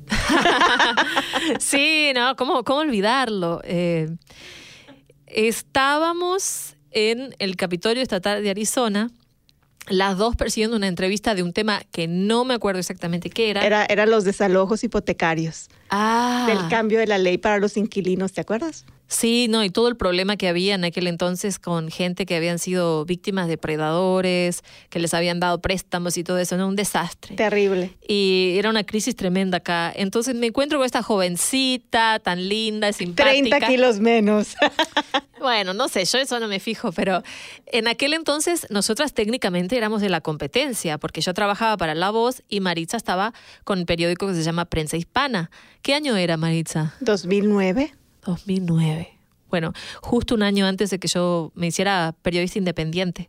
sí, 1.60 2.12
no, 2.16 2.38
¿cómo, 2.38 2.64
cómo 2.64 2.80
olvidarlo? 2.80 3.62
Eh, 3.66 4.10
estábamos 5.34 6.76
en 6.92 7.36
el 7.40 7.56
Capitolio 7.56 8.04
Estatal 8.04 8.44
de 8.44 8.50
Arizona, 8.50 9.10
las 9.88 10.18
dos 10.18 10.36
persiguiendo 10.36 10.78
una 10.78 10.88
entrevista 10.88 11.34
de 11.36 11.44
un 11.44 11.54
tema 11.54 11.82
que 11.92 12.08
no 12.08 12.46
me 12.46 12.54
acuerdo 12.54 12.80
exactamente 12.80 13.30
qué 13.30 13.50
era. 13.50 13.66
Era, 13.66 13.86
eran 13.86 14.10
los 14.10 14.24
desalojos 14.24 14.84
hipotecarios 14.84 15.70
ah, 15.90 16.46
del 16.48 16.70
cambio 16.70 17.00
de 17.00 17.08
la 17.08 17.18
ley 17.18 17.38
para 17.38 17.58
los 17.58 17.78
inquilinos, 17.78 18.34
¿te 18.34 18.42
acuerdas? 18.42 18.86
Sí, 19.12 19.48
no, 19.50 19.62
y 19.62 19.70
todo 19.70 19.90
el 19.90 19.98
problema 19.98 20.38
que 20.38 20.48
había 20.48 20.74
en 20.74 20.86
aquel 20.86 21.06
entonces 21.06 21.60
con 21.60 21.92
gente 21.92 22.26
que 22.26 22.34
habían 22.34 22.60
sido 22.60 23.04
víctimas 23.04 23.50
de 23.50 23.58
predadores, 23.58 24.64
que 24.90 25.00
les 25.00 25.14
habían 25.14 25.42
dado 25.42 25.60
préstamos 25.60 26.18
y 26.18 26.24
todo 26.24 26.38
eso, 26.38 26.56
no, 26.56 26.66
un 26.66 26.78
desastre. 26.78 27.36
Terrible. 27.36 27.94
Y 28.08 28.54
era 28.56 28.70
una 28.70 28.86
crisis 28.86 29.18
tremenda 29.18 29.58
acá. 29.58 29.92
Entonces 29.94 30.34
me 30.34 30.48
encuentro 30.48 30.80
con 30.80 30.86
esta 30.86 31.04
jovencita 31.04 32.20
tan 32.20 32.48
linda, 32.48 32.94
simpática. 32.94 33.58
30 33.60 33.68
kilos 33.68 34.00
menos. 34.00 34.56
Bueno, 35.42 35.74
no 35.74 35.88
sé, 35.88 36.06
yo 36.06 36.20
eso 36.20 36.40
no 36.40 36.48
me 36.48 36.60
fijo, 36.60 36.92
pero 36.92 37.24
en 37.66 37.88
aquel 37.88 38.14
entonces 38.14 38.68
nosotras 38.70 39.16
técnicamente 39.16 39.76
éramos 39.76 40.00
de 40.00 40.10
la 40.10 40.22
competencia, 40.22 41.00
porque 41.00 41.22
yo 41.22 41.34
trabajaba 41.34 41.78
para 41.78 41.96
La 41.96 42.12
Voz 42.12 42.44
y 42.48 42.60
Maritza 42.60 42.96
estaba 42.96 43.34
con 43.64 43.80
el 43.80 43.88
periódico 43.88 44.28
que 44.28 44.36
se 44.36 44.44
llama 44.44 44.66
Prensa 44.66 44.98
Hispana. 44.98 45.50
¿Qué 45.82 45.96
año 45.96 46.16
era 46.16 46.38
Maritza? 46.38 46.94
2009. 47.00 47.92
2009. 48.26 49.18
Bueno, 49.50 49.74
justo 50.02 50.34
un 50.36 50.44
año 50.44 50.66
antes 50.66 50.90
de 50.92 51.00
que 51.00 51.08
yo 51.08 51.52
me 51.56 51.68
hiciera 51.68 52.16
periodista 52.22 52.58
independiente. 52.60 53.28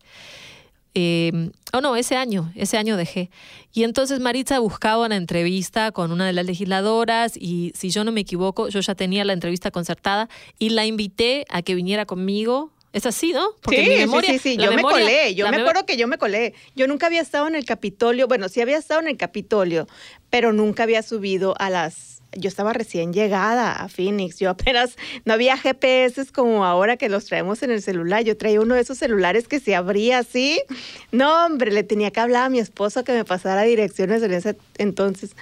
Eh, 0.95 1.51
oh 1.73 1.81
no, 1.81 1.97
ese 1.97 2.17
año, 2.17 2.53
ese 2.55 2.77
año 2.77 2.97
dejé. 2.99 3.31
Y 3.73 3.83
entonces 3.85 4.21
Maritza 4.21 4.59
buscaba 4.59 5.07
una 5.07 5.17
entrevista 5.17 5.91
con 5.91 6.13
una 6.13 6.27
de 6.27 6.35
las 6.35 6.45
legisladoras 6.45 7.33
y 7.37 7.73
si 7.75 7.89
yo 7.91 8.05
no 8.05 8.13
me 8.13 8.21
equivoco, 8.21 8.69
yo 8.69 8.81
ya 8.81 8.95
tenía 8.95 9.25
la 9.25 9.33
entrevista 9.33 9.71
concertada 9.71 10.29
y 10.59 10.69
la 10.71 10.85
invité 10.85 11.47
a 11.49 11.63
que 11.63 11.75
viniera 11.75 12.05
conmigo. 12.05 12.73
Es 12.93 13.07
así, 13.07 13.33
¿no? 13.33 13.43
sí, 13.71 13.77
mi 13.79 13.97
memoria- 13.97 14.33
sí, 14.33 14.39
sí, 14.39 14.51
sí, 14.51 14.57
yo 14.59 14.71
memoria- 14.71 14.99
me 14.99 15.03
colé, 15.05 15.35
yo 15.35 15.51
me 15.51 15.57
acuerdo 15.57 15.87
que 15.87 15.97
yo 15.97 16.07
me 16.09 16.19
colé. 16.19 16.53
Yo 16.77 16.87
nunca 16.87 17.07
había 17.07 17.23
estado 17.23 17.49
en 17.49 17.55
el 17.55 17.65
Capitolio, 17.65 18.29
bueno, 18.29 18.51
sí 18.51 18.61
había 18.61 18.77
estado 18.77 19.01
en 19.01 19.09
el 19.09 19.17
Capitolio, 19.17 19.87
pero 20.29 20.53
nunca 20.53 20.83
había 20.83 21.03
subido 21.03 21.55
a 21.59 21.71
las 21.71 22.12
yo 22.37 22.49
estaba 22.49 22.73
recién 22.73 23.13
llegada 23.13 23.73
a 23.73 23.89
Phoenix, 23.89 24.39
yo 24.39 24.51
apenas 24.51 24.97
no 25.25 25.35
había 25.35 25.57
GPS 25.57 26.33
como 26.33 26.65
ahora 26.65 26.97
que 26.97 27.09
los 27.09 27.27
traemos 27.27 27.63
en 27.63 27.71
el 27.71 27.83
celular, 27.83 28.25
yo 28.25 28.37
traía 28.37 28.61
uno 28.61 28.75
de 28.75 28.81
esos 28.81 28.99
celulares 28.99 29.49
que 29.49 29.61
se 29.61 29.75
abría 29.75 30.19
así. 30.19 30.63
No, 31.11 31.47
hombre, 31.47 31.73
le 31.73 31.83
tenía 31.83 32.11
que 32.11 32.21
hablar 32.21 32.45
a 32.45 32.49
mi 32.49 32.59
esposo 32.59 33.05
que 33.05 33.13
me 33.13 33.25
pasara 33.25 33.63
direcciones 33.63 34.23
en 34.23 34.33
ese 34.33 34.57
entonces. 34.79 35.37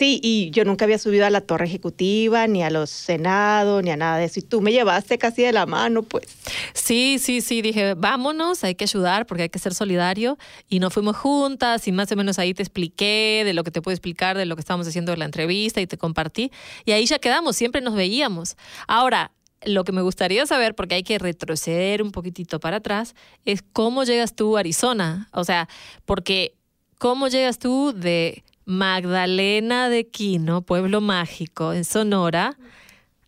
Sí, 0.00 0.18
y 0.22 0.50
yo 0.50 0.64
nunca 0.64 0.86
había 0.86 0.96
subido 0.96 1.26
a 1.26 1.30
la 1.30 1.42
torre 1.42 1.66
ejecutiva, 1.66 2.46
ni 2.46 2.62
a 2.62 2.70
los 2.70 2.88
senados, 2.88 3.82
ni 3.82 3.90
a 3.90 3.98
nada 3.98 4.16
de 4.16 4.24
eso. 4.24 4.40
Y 4.40 4.42
tú 4.42 4.62
me 4.62 4.72
llevaste 4.72 5.18
casi 5.18 5.42
de 5.42 5.52
la 5.52 5.66
mano, 5.66 6.02
pues. 6.02 6.24
Sí, 6.72 7.18
sí, 7.18 7.42
sí, 7.42 7.60
dije, 7.60 7.92
vámonos, 7.92 8.64
hay 8.64 8.74
que 8.74 8.84
ayudar 8.84 9.26
porque 9.26 9.42
hay 9.42 9.48
que 9.50 9.58
ser 9.58 9.74
solidario. 9.74 10.38
Y 10.70 10.78
nos 10.78 10.94
fuimos 10.94 11.18
juntas 11.18 11.86
y 11.86 11.92
más 11.92 12.10
o 12.10 12.16
menos 12.16 12.38
ahí 12.38 12.54
te 12.54 12.62
expliqué 12.62 13.42
de 13.44 13.52
lo 13.52 13.62
que 13.62 13.70
te 13.70 13.82
puedo 13.82 13.92
explicar, 13.92 14.38
de 14.38 14.46
lo 14.46 14.56
que 14.56 14.60
estábamos 14.60 14.88
haciendo 14.88 15.12
en 15.12 15.18
la 15.18 15.26
entrevista 15.26 15.82
y 15.82 15.86
te 15.86 15.98
compartí. 15.98 16.50
Y 16.86 16.92
ahí 16.92 17.04
ya 17.04 17.18
quedamos, 17.18 17.56
siempre 17.56 17.82
nos 17.82 17.94
veíamos. 17.94 18.56
Ahora, 18.88 19.32
lo 19.66 19.84
que 19.84 19.92
me 19.92 20.00
gustaría 20.00 20.46
saber, 20.46 20.74
porque 20.74 20.94
hay 20.94 21.02
que 21.02 21.18
retroceder 21.18 22.02
un 22.02 22.10
poquitito 22.10 22.58
para 22.58 22.78
atrás, 22.78 23.14
es 23.44 23.62
cómo 23.74 24.04
llegas 24.04 24.34
tú 24.34 24.56
a 24.56 24.60
Arizona. 24.60 25.28
O 25.34 25.44
sea, 25.44 25.68
porque 26.06 26.54
cómo 26.96 27.28
llegas 27.28 27.58
tú 27.58 27.92
de 27.94 28.44
Magdalena 28.64 29.88
de 29.88 30.06
Quino, 30.06 30.62
pueblo 30.62 31.00
mágico 31.00 31.72
en 31.72 31.84
Sonora, 31.84 32.56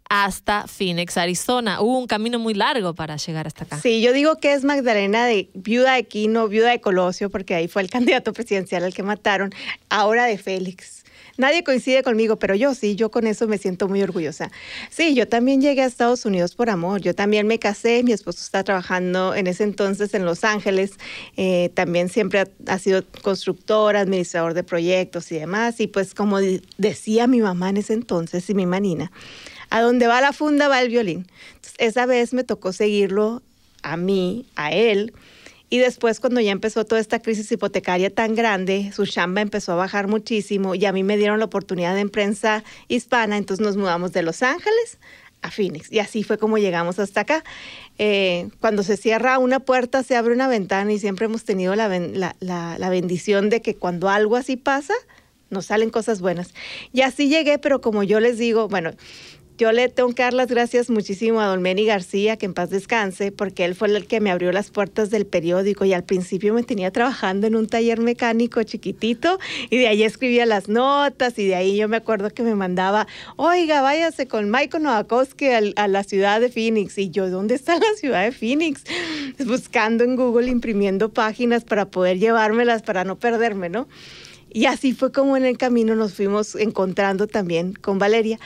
hasta 0.09 0.67
Phoenix, 0.67 1.17
Arizona. 1.17 1.81
Hubo 1.81 1.99
un 1.99 2.07
camino 2.07 2.39
muy 2.39 2.53
largo 2.53 2.95
para 2.95 3.17
llegar 3.17 3.47
hasta 3.47 3.65
acá. 3.65 3.81
Sí, 3.81 4.03
yo 4.03 4.13
digo 4.13 4.37
que 4.37 4.53
es 4.53 4.63
Magdalena 4.63 5.25
de 5.25 5.49
viuda 5.55 5.95
de 5.95 6.05
Quino, 6.05 6.49
viuda 6.49 6.71
de 6.71 6.81
Colosio, 6.81 7.31
porque 7.31 7.55
ahí 7.55 7.67
fue 7.67 7.83
el 7.83 7.91
candidato 7.91 8.33
presidencial 8.33 8.85
al 8.85 8.93
que 8.93 9.03
mataron, 9.03 9.55
ahora 9.89 10.25
de 10.25 10.37
Félix. 10.37 11.02
Nadie 11.37 11.65
coincide 11.65 12.03
conmigo, 12.03 12.37
pero 12.37 12.55
yo 12.55 12.75
sí, 12.75 12.95
yo 12.95 13.11
con 13.11 13.27
eso 13.27 13.49
me 13.49 13.59
siento 13.59 13.89
muy 13.89 14.03
orgullosa. 14.03 14.51
Sí, 14.91 15.15
yo 15.15 15.27
también 15.27 15.61
llegué 15.61 15.83
a 15.83 15.87
Estados 15.87 16.25
Unidos 16.25 16.55
por 16.55 16.71
amor. 16.71 17.01
Yo 17.01 17.15
también 17.15 17.47
me 17.47 17.59
casé, 17.59 18.03
mi 18.03 18.13
esposo 18.13 18.41
está 18.43 18.65
trabajando 18.65 19.35
en 19.35 19.47
ese 19.47 19.65
entonces 19.65 20.15
en 20.15 20.25
Los 20.25 20.45
Ángeles. 20.45 20.93
Eh, 21.37 21.71
también 21.75 22.09
siempre 22.09 22.45
ha, 22.67 22.79
sido 22.79 23.03
constructor, 23.23 23.97
administrador 23.97 24.55
de 24.55 24.63
proyectos 24.63 25.33
y 25.33 25.39
demás. 25.39 25.81
Y 25.81 25.87
pues 25.87 26.15
como 26.15 26.39
decía 26.77 27.27
mi 27.27 27.41
mamá 27.41 27.71
en 27.71 27.79
ese 27.79 27.95
entonces 27.95 28.49
y 28.51 28.55
mi 28.55 28.67
manina, 28.67 29.11
a 29.71 29.81
donde 29.81 30.07
va 30.07 30.21
la 30.21 30.33
funda 30.33 30.69
va 30.69 30.83
el 30.83 30.89
violín. 30.89 31.27
esa 31.79 32.07
vez 32.07 32.35
me 32.35 32.45
tocó 32.45 32.73
seguirlo 32.73 33.43
a 33.83 33.97
mí, 33.97 34.47
a 34.55 34.73
él 34.73 35.13
y 35.73 35.79
después, 35.79 36.21
cuando 36.21 36.39
ya 36.43 36.53
empezó 36.53 36.85
toda 36.85 37.01
esta 37.01 37.23
crisis 37.23 37.51
hipotecaria 37.51 38.11
tan 38.11 38.35
grande, 38.35 38.93
su 38.95 39.07
chamba 39.07 39.41
empezó 39.41 39.73
a 39.73 39.77
bajar 39.77 40.07
muchísimo 40.07 40.75
y 40.75 40.85
a 40.85 40.93
mí 40.93 41.03
me 41.03 41.17
dieron 41.17 41.39
la 41.39 41.47
oportunidad 41.47 41.99
en 41.99 42.11
prensa 42.11 42.63
hispana, 42.89 43.39
entonces 43.39 43.65
nos 43.65 43.79
mudamos 43.79 44.13
de 44.13 44.23
Los 44.23 44.43
Ángeles 44.43 44.99
a 45.41 45.51
Phoenix. 45.51 45.91
Y 45.91 46.01
así 46.01 46.25
fue 46.25 46.37
como 46.37 46.59
llegamos 46.59 46.99
hasta 46.99 47.23
acá. 47.23 47.43
Eh, 47.97 48.51
cuando 48.61 48.83
se 48.83 48.99
cierra 48.99 49.39
una 49.39 49.61
puerta, 49.61 50.03
se 50.03 50.15
abre 50.15 50.35
una 50.35 50.47
ventana 50.47 50.93
y 50.93 50.99
siempre 50.99 51.25
hemos 51.25 51.45
tenido 51.45 51.75
la, 51.75 51.89
la 52.39 52.89
bendición 52.91 53.49
de 53.49 53.63
que 53.63 53.75
cuando 53.75 54.11
algo 54.11 54.37
así 54.37 54.59
pasa, 54.59 54.93
nos 55.49 55.65
salen 55.65 55.89
cosas 55.89 56.21
buenas. 56.21 56.53
Y 56.93 57.01
así 57.01 57.31
llegué, 57.31 57.59
pero 57.59 57.81
como 57.81 58.03
yo 58.03 58.21
les 58.21 58.37
digo, 58.37 58.69
bueno, 58.69 58.91
yo 59.59 59.71
le 59.73 59.89
tengo 59.89 60.13
que 60.15 60.23
dar 60.23 60.33
las 60.33 60.49
gracias 60.49 60.91
muchísimo 60.91 61.41
a 61.41 61.47
Don 61.47 61.63
Meni 61.63 61.85
García, 61.85 62.37
que 62.37 62.47
en 62.47 62.55
paz 62.55 62.71
descanse, 62.71 63.33
porque 63.33 63.65
él 63.65 63.75
fue 63.75 63.89
el 63.89 64.07
que 64.07 64.21
me 64.21 64.31
abrió 64.31 64.51
las 64.51 64.71
puertas 64.71 65.11
del 65.11 65.27
periódico 65.27 65.85
y 65.85 65.93
al 65.93 66.05
principio 66.05 66.55
me 66.55 66.63
tenía 66.63 66.91
trabajando 66.91 67.47
en 67.47 67.57
un 67.57 67.67
taller 67.67 68.01
mecánico 68.01 68.63
chiquitito 68.63 69.39
y 69.71 69.77
de 69.77 69.89
ahí 69.89 70.03
escribía 70.03 70.47
las 70.47 70.69
notas 70.69 71.39
y 71.39 71.47
de 71.47 71.55
ahí 71.55 71.77
yo 71.77 71.89
me 71.89 71.97
acuerdo 71.97 72.31
que 72.31 72.43
me 72.43 72.55
mandaba, 72.55 73.07
oiga, 73.37 73.83
váyase 73.83 74.27
con 74.27 74.51
Michael 74.51 74.85
Novakowski 74.85 75.47
a, 75.77 75.89
la 75.89 76.05
ciudad 76.05 76.41
de 76.41 76.49
Phoenix. 76.49 76.97
Y 76.99 77.11
yo, 77.11 77.29
¿dónde 77.29 77.55
está 77.55 77.75
la 77.79 77.95
ciudad 77.97 78.25
de 78.25 78.33
Phoenix? 78.33 78.85
Buscando 79.47 80.05
en 80.05 80.17
Google, 80.17 80.49
imprimiendo 80.49 81.13
páginas 81.13 81.65
para 81.65 81.87
poder 81.87 82.19
llevármelas, 82.19 82.83
para 82.83 83.05
no 83.05 83.17
perderme, 83.19 83.69
¿no? 83.69 83.87
Y 84.55 84.67
así 84.67 84.93
fue 84.93 85.13
como 85.13 85.37
en 85.37 85.45
el 85.45 85.57
camino 85.57 85.95
nos 85.95 86.15
fuimos 86.15 86.55
encontrando 86.57 87.27
también 87.27 87.73
con 87.75 87.99
Valeria. 87.99 88.39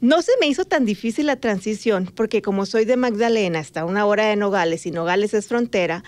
No 0.00 0.22
se 0.22 0.32
me 0.40 0.46
hizo 0.46 0.64
tan 0.64 0.84
difícil 0.84 1.26
la 1.26 1.36
transición 1.36 2.10
porque 2.14 2.42
como 2.42 2.66
soy 2.66 2.84
de 2.84 2.96
Magdalena 2.96 3.60
hasta 3.60 3.84
una 3.84 4.06
hora 4.06 4.26
de 4.26 4.36
Nogales 4.36 4.86
y 4.86 4.90
Nogales 4.90 5.34
es 5.34 5.46
frontera, 5.46 6.04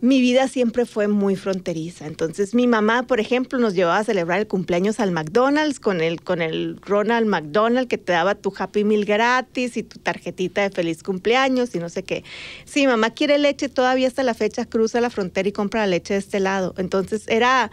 mi 0.00 0.20
vida 0.20 0.46
siempre 0.46 0.86
fue 0.86 1.08
muy 1.08 1.34
fronteriza. 1.34 2.06
Entonces 2.06 2.54
mi 2.54 2.66
mamá, 2.66 3.04
por 3.04 3.18
ejemplo, 3.18 3.58
nos 3.58 3.74
llevaba 3.74 3.98
a 3.98 4.04
celebrar 4.04 4.38
el 4.38 4.46
cumpleaños 4.46 5.00
al 5.00 5.10
McDonald's 5.10 5.80
con 5.80 6.00
el, 6.00 6.22
con 6.22 6.40
el 6.40 6.78
Ronald 6.82 7.26
McDonald 7.26 7.88
que 7.88 7.98
te 7.98 8.12
daba 8.12 8.36
tu 8.36 8.52
Happy 8.56 8.84
Meal 8.84 9.04
gratis 9.04 9.76
y 9.76 9.82
tu 9.82 9.98
tarjetita 9.98 10.62
de 10.62 10.70
feliz 10.70 11.02
cumpleaños 11.02 11.74
y 11.74 11.78
no 11.78 11.88
sé 11.88 12.04
qué. 12.04 12.22
Si 12.64 12.86
mamá 12.86 13.10
quiere 13.10 13.38
leche, 13.38 13.68
todavía 13.68 14.06
hasta 14.06 14.22
la 14.22 14.34
fecha 14.34 14.66
cruza 14.66 15.00
la 15.00 15.10
frontera 15.10 15.48
y 15.48 15.52
compra 15.52 15.80
la 15.80 15.88
leche 15.88 16.14
de 16.14 16.20
este 16.20 16.38
lado. 16.38 16.74
Entonces 16.78 17.24
era 17.26 17.70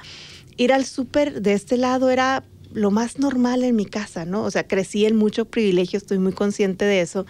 ir 0.57 0.73
al 0.73 0.85
súper 0.85 1.41
de 1.41 1.53
este 1.53 1.77
lado 1.77 2.09
era 2.09 2.43
lo 2.75 2.91
más 2.91 3.19
normal 3.19 3.63
en 3.63 3.75
mi 3.75 3.85
casa, 3.85 4.25
¿no? 4.25 4.43
O 4.43 4.51
sea, 4.51 4.67
crecí 4.67 5.05
en 5.05 5.15
mucho 5.15 5.45
privilegio, 5.45 5.97
estoy 5.97 6.19
muy 6.19 6.33
consciente 6.33 6.85
de 6.85 7.01
eso. 7.01 7.25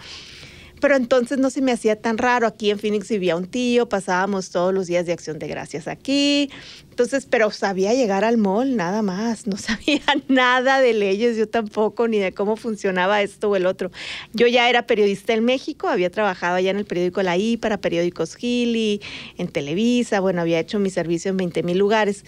Pero 0.80 0.94
entonces 0.94 1.38
no 1.38 1.48
se 1.48 1.62
me 1.62 1.72
hacía 1.72 1.96
tan 1.96 2.18
raro. 2.18 2.46
Aquí 2.46 2.70
en 2.70 2.78
Phoenix 2.78 3.08
vivía 3.08 3.36
un 3.36 3.46
tío, 3.46 3.88
pasábamos 3.88 4.50
todos 4.50 4.74
los 4.74 4.86
días 4.86 5.06
de 5.06 5.12
acción 5.12 5.38
de 5.38 5.48
gracias 5.48 5.88
aquí. 5.88 6.50
Entonces, 6.90 7.26
pero 7.30 7.50
sabía 7.50 7.94
llegar 7.94 8.24
al 8.24 8.36
mall, 8.36 8.76
nada 8.76 9.00
más. 9.00 9.46
No 9.46 9.56
sabía 9.56 10.02
nada 10.28 10.80
de 10.80 10.92
leyes, 10.92 11.36
yo 11.36 11.48
tampoco, 11.48 12.08
ni 12.08 12.18
de 12.18 12.32
cómo 12.32 12.56
funcionaba 12.56 13.22
esto 13.22 13.48
o 13.50 13.56
el 13.56 13.64
otro. 13.64 13.90
Yo 14.34 14.46
ya 14.48 14.68
era 14.68 14.86
periodista 14.86 15.32
en 15.32 15.44
México, 15.44 15.88
había 15.88 16.10
trabajado 16.10 16.56
allá 16.56 16.72
en 16.72 16.78
el 16.78 16.84
periódico 16.84 17.22
La 17.22 17.38
I 17.38 17.56
para 17.56 17.78
periódicos 17.78 18.34
Gili, 18.34 19.00
en 19.38 19.48
Televisa, 19.48 20.20
bueno, 20.20 20.42
había 20.42 20.58
hecho 20.58 20.78
mi 20.78 20.90
servicio 20.90 21.30
en 21.30 21.38
20 21.38 21.62
mil 21.62 21.78
lugares 21.78 22.24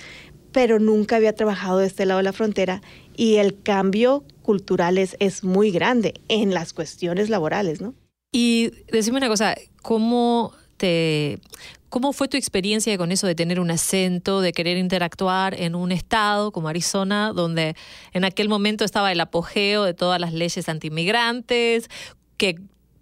pero 0.52 0.78
nunca 0.78 1.16
había 1.16 1.34
trabajado 1.34 1.78
de 1.78 1.87
este 1.87 2.06
lado 2.06 2.18
de 2.18 2.25
la 2.25 2.32
frontera 2.32 2.80
y 3.18 3.38
el 3.38 3.60
cambio 3.60 4.22
cultural 4.42 4.96
es, 4.96 5.42
muy 5.42 5.72
grande 5.72 6.14
en 6.28 6.54
las 6.54 6.72
cuestiones 6.72 7.28
laborales, 7.28 7.80
¿no? 7.80 7.92
Y 8.30 8.70
decime 8.92 9.18
una 9.18 9.26
cosa, 9.28 9.56
¿cómo 9.82 10.52
te, 10.76 11.40
¿Cómo 11.88 12.12
fue 12.12 12.28
tu 12.28 12.37
experiencia 12.37 12.96
con 12.96 13.10
eso 13.10 13.26
de 13.26 13.34
tener 13.34 13.58
un 13.58 13.72
acento, 13.72 14.40
de 14.40 14.52
querer 14.52 14.78
interactuar 14.78 15.60
en 15.60 15.75
un 15.75 15.90
estado 15.90 16.52
como 16.52 16.68
Arizona, 16.68 17.32
donde 17.34 17.75
en 18.12 18.25
aquel 18.25 18.48
momento 18.48 18.84
estaba 18.84 19.10
el 19.10 19.20
apogeo 19.20 19.82
de 19.82 19.94
todas 19.94 20.20
las 20.20 20.32
leyes 20.32 20.68
antiinmigrantes, 20.68 21.90
que 22.37 22.60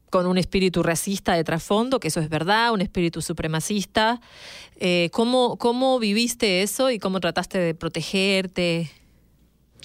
con 0.09 0.27
un 0.27 0.39
espíritu 0.39 0.83
racista 0.83 1.35
de 1.35 1.45
trasfondo, 1.45 2.01
que 2.01 2.09
eso 2.09 2.21
es 2.21 2.31
verdad, 2.31 2.73
un 2.73 2.81
espíritu 2.81 3.21
supremacista. 3.21 4.23
Eh, 4.77 5.11
¿cómo, 5.13 5.59
¿Cómo 5.59 5.99
viviste 5.99 6.63
eso 6.63 6.91
y 6.91 6.99
cómo 6.99 7.21
trataste 7.21 7.59
de 7.59 7.75
protegerte? 7.75 8.91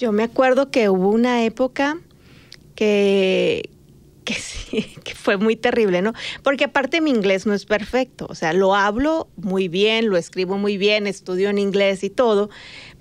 Yo 0.02 0.10
me 0.10 0.24
acuerdo 0.24 0.68
que 0.68 0.88
hubo 0.88 1.10
una 1.10 1.44
época 1.44 1.96
que, 2.74 3.70
que 4.24 4.34
sí, 4.34 4.82
que 5.04 5.14
fue 5.14 5.36
muy 5.36 5.54
terrible, 5.54 6.02
¿no? 6.02 6.12
Porque 6.42 6.64
aparte 6.64 7.00
mi 7.00 7.10
inglés 7.10 7.46
no 7.46 7.54
es 7.54 7.66
perfecto, 7.66 8.26
o 8.28 8.34
sea, 8.34 8.52
lo 8.52 8.74
hablo 8.74 9.28
muy 9.36 9.68
bien, 9.68 10.08
lo 10.08 10.16
escribo 10.16 10.58
muy 10.58 10.76
bien, 10.76 11.06
estudio 11.06 11.50
en 11.50 11.58
inglés 11.58 12.02
y 12.02 12.10
todo, 12.10 12.50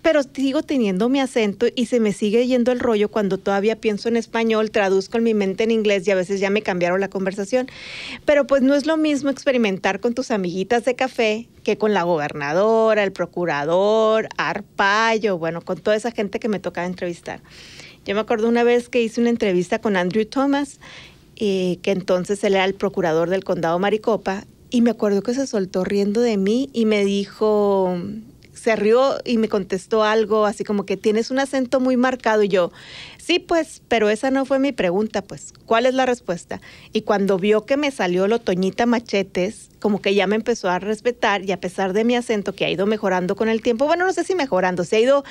pero 0.02 0.22
sigo 0.24 0.64
teniendo 0.64 1.10
mi 1.10 1.20
acento 1.20 1.68
y 1.76 1.86
se 1.86 2.00
me 2.00 2.14
sigue 2.14 2.48
yendo 2.48 2.72
el 2.72 2.80
rollo 2.80 3.10
cuando 3.10 3.38
todavía 3.38 3.76
pienso 3.76 4.10
en 4.10 4.18
español, 4.18 4.72
traduzco 4.72 5.18
en 5.18 5.24
mi 5.24 5.34
mente 5.34 5.64
en 5.64 5.72
inglés 5.72 6.08
y 6.08 6.12
a 6.12 6.16
veces 6.16 6.40
ya 6.40 6.50
me 6.50 6.62
cambiaron 6.62 7.00
la 7.00 7.10
conversación. 7.10 7.68
Pero 8.26 8.48
pues 8.48 8.62
no 8.62 8.76
es 8.76 8.86
lo 8.86 8.98
mismo 8.98 9.30
experimentar 9.30 10.00
con 10.00 10.14
tus 10.14 10.32
amiguitas 10.32 10.86
de 10.86 10.96
café 10.96 11.48
que 11.64 11.78
con 11.78 11.94
la 11.94 12.04
gobernadora, 12.04 13.04
el 13.04 13.12
procurador, 13.12 14.28
Arpayo, 14.38 15.38
bueno, 15.38 15.62
con 15.62 15.80
toda 15.80 15.96
esa 15.96 16.12
gente 16.12 16.40
que 16.40 16.50
me 16.50 16.60
tocaba 16.60 16.88
entrevistar. 16.88 17.42
Yo 18.06 18.16
me 18.16 18.22
acuerdo 18.22 18.50
una 18.50 18.64
vez 18.64 18.90
que 18.90 19.02
hice 19.02 19.22
una 19.22 19.30
entrevista 19.30 19.80
con 19.80 19.96
Andrew 19.96 20.26
Thomas, 20.26 20.80
eh, 21.36 21.78
que 21.84 21.92
entonces 21.92 22.44
él 22.44 22.56
era 22.56 22.66
el 22.66 22.74
procurador 22.74 23.30
del 23.30 23.44
condado 23.44 23.78
Maricopa, 23.78 24.46
y 24.72 24.82
me 24.82 24.90
acuerdo 24.90 25.22
que 25.22 25.34
se 25.34 25.46
soltó 25.46 25.84
riendo 25.84 26.22
de 26.22 26.38
mí 26.38 26.70
y 26.74 26.86
me 26.86 27.04
dijo, 27.04 27.96
se 28.54 28.76
rió 28.76 29.18
y 29.26 29.38
me 29.38 29.50
contestó 29.50 30.04
algo 30.04 30.46
así 30.46 30.64
como 30.64 30.86
que 30.86 30.98
tienes 30.98 31.32
un 31.32 31.40
acento 31.40 31.80
muy 31.80 31.98
marcado 31.98 32.44
y 32.44 32.48
yo, 32.48 32.72
sí, 33.18 33.40
pues, 33.40 33.82
pero 33.88 34.10
esa 34.10 34.32
no 34.32 34.46
fue 34.46 34.60
mi 34.60 34.72
pregunta, 34.72 35.22
pues, 35.22 35.54
¿cuál 35.66 35.86
es 35.86 35.94
la 35.94 36.06
respuesta? 36.06 36.62
Y 36.94 37.02
cuando 37.02 37.38
vio 37.38 37.66
que 37.66 37.78
me 37.78 37.92
salió 37.92 38.26
el 38.26 38.34
otoñita 38.34 38.86
machetes, 38.86 39.70
como 39.80 40.02
que 40.02 40.14
ya 40.14 40.28
me 40.28 40.36
empezó 40.36 40.70
a 40.70 40.80
respetar 40.80 41.44
y 41.44 41.52
a 41.52 41.60
pesar 41.60 41.94
de 41.94 42.04
mi 42.04 42.16
acento 42.16 42.54
que 42.54 42.66
ha 42.66 42.70
ido 42.70 42.86
mejorando 42.86 43.36
con 43.36 43.50
el 43.50 43.62
tiempo, 43.62 43.86
bueno, 43.86 44.06
no 44.06 44.14
sé 44.14 44.24
si 44.24 44.36
mejorando, 44.36 44.84
se 44.84 44.98
ha 44.98 45.00
ido 45.00 45.24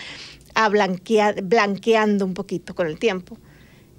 a 0.55 0.69
blanqueando 0.69 2.25
un 2.25 2.35
poquito 2.35 2.75
con 2.75 2.87
el 2.87 2.99
tiempo. 2.99 3.39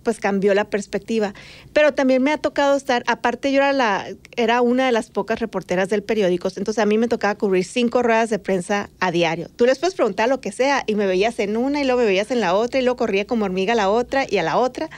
Pues 0.04 0.20
cambió 0.20 0.54
la 0.54 0.66
perspectiva. 0.66 1.34
Pero 1.74 1.94
también 1.94 2.22
me 2.22 2.32
ha 2.32 2.38
tocado 2.38 2.76
estar, 2.76 3.04
aparte 3.08 3.52
yo 3.52 3.58
era, 3.58 3.74
la, 3.74 4.08
era 4.36 4.62
una 4.62 4.86
de 4.86 4.92
las 4.92 5.10
pocas 5.10 5.40
reporteras 5.40 5.90
del 5.90 6.04
periódico, 6.04 6.50
entonces 6.50 6.80
a 6.80 6.86
mí 6.86 6.98
me 6.98 7.08
tocaba 7.08 7.36
cubrir 7.36 7.66
cinco 7.66 8.04
ruedas 8.04 8.30
de 8.30 8.40
prensa 8.40 8.90
a 9.00 9.12
diario. 9.12 9.48
Tú 9.56 9.66
les 9.66 9.80
puedes 9.80 9.96
preguntar 9.96 10.30
lo 10.30 10.42
que 10.42 10.52
sea 10.52 10.84
y 10.88 10.96
me 10.96 11.08
veías 11.08 11.40
en 11.40 11.58
una 11.58 11.82
y 11.82 11.86
luego 11.86 12.02
me 12.02 12.06
veías 12.06 12.32
en 12.32 12.42
la 12.42 12.54
otra 12.56 12.80
y 12.80 12.84
luego 12.84 12.98
corría 12.98 13.26
como 13.26 13.46
hormiga 13.46 13.74
a 13.74 13.76
la 13.76 13.90
otra 13.90 14.26
y 14.30 14.38
a 14.38 14.44
la 14.44 14.58
otra. 14.58 14.90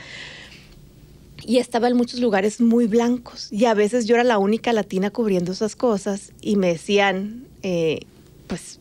Y 1.46 1.58
estaba 1.58 1.88
en 1.88 1.96
muchos 1.96 2.20
lugares 2.20 2.60
muy 2.60 2.86
blancos 2.86 3.52
y 3.52 3.66
a 3.66 3.74
veces 3.74 4.06
yo 4.06 4.14
era 4.14 4.24
la 4.24 4.38
única 4.38 4.72
latina 4.72 5.10
cubriendo 5.10 5.52
esas 5.52 5.76
cosas 5.76 6.32
y 6.40 6.56
me 6.56 6.68
decían, 6.68 7.44
eh, 7.62 8.00
pues 8.46 8.78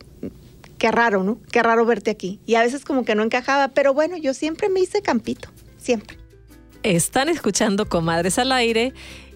qué 0.78 0.92
raro, 0.92 1.24
¿no? 1.24 1.40
Qué 1.52 1.62
raro 1.62 1.86
verte 1.86 2.12
aquí. 2.12 2.40
Y 2.46 2.56
a 2.56 2.62
veces 2.62 2.86
como 2.86 3.04
que 3.04 3.16
no 3.16 3.24
encajaba, 3.24 3.70
pero 3.70 3.94
bueno, 3.94 4.16
yo 4.18 4.34
siempre 4.34 4.70
me 4.70 4.80
hice 4.80 5.02
campito 5.02 5.50
siempre. 5.84 6.18
Están 6.82 7.30
escuchando 7.30 7.88
Comadres 7.88 8.40
al 8.40 8.52
Aire 8.52 8.94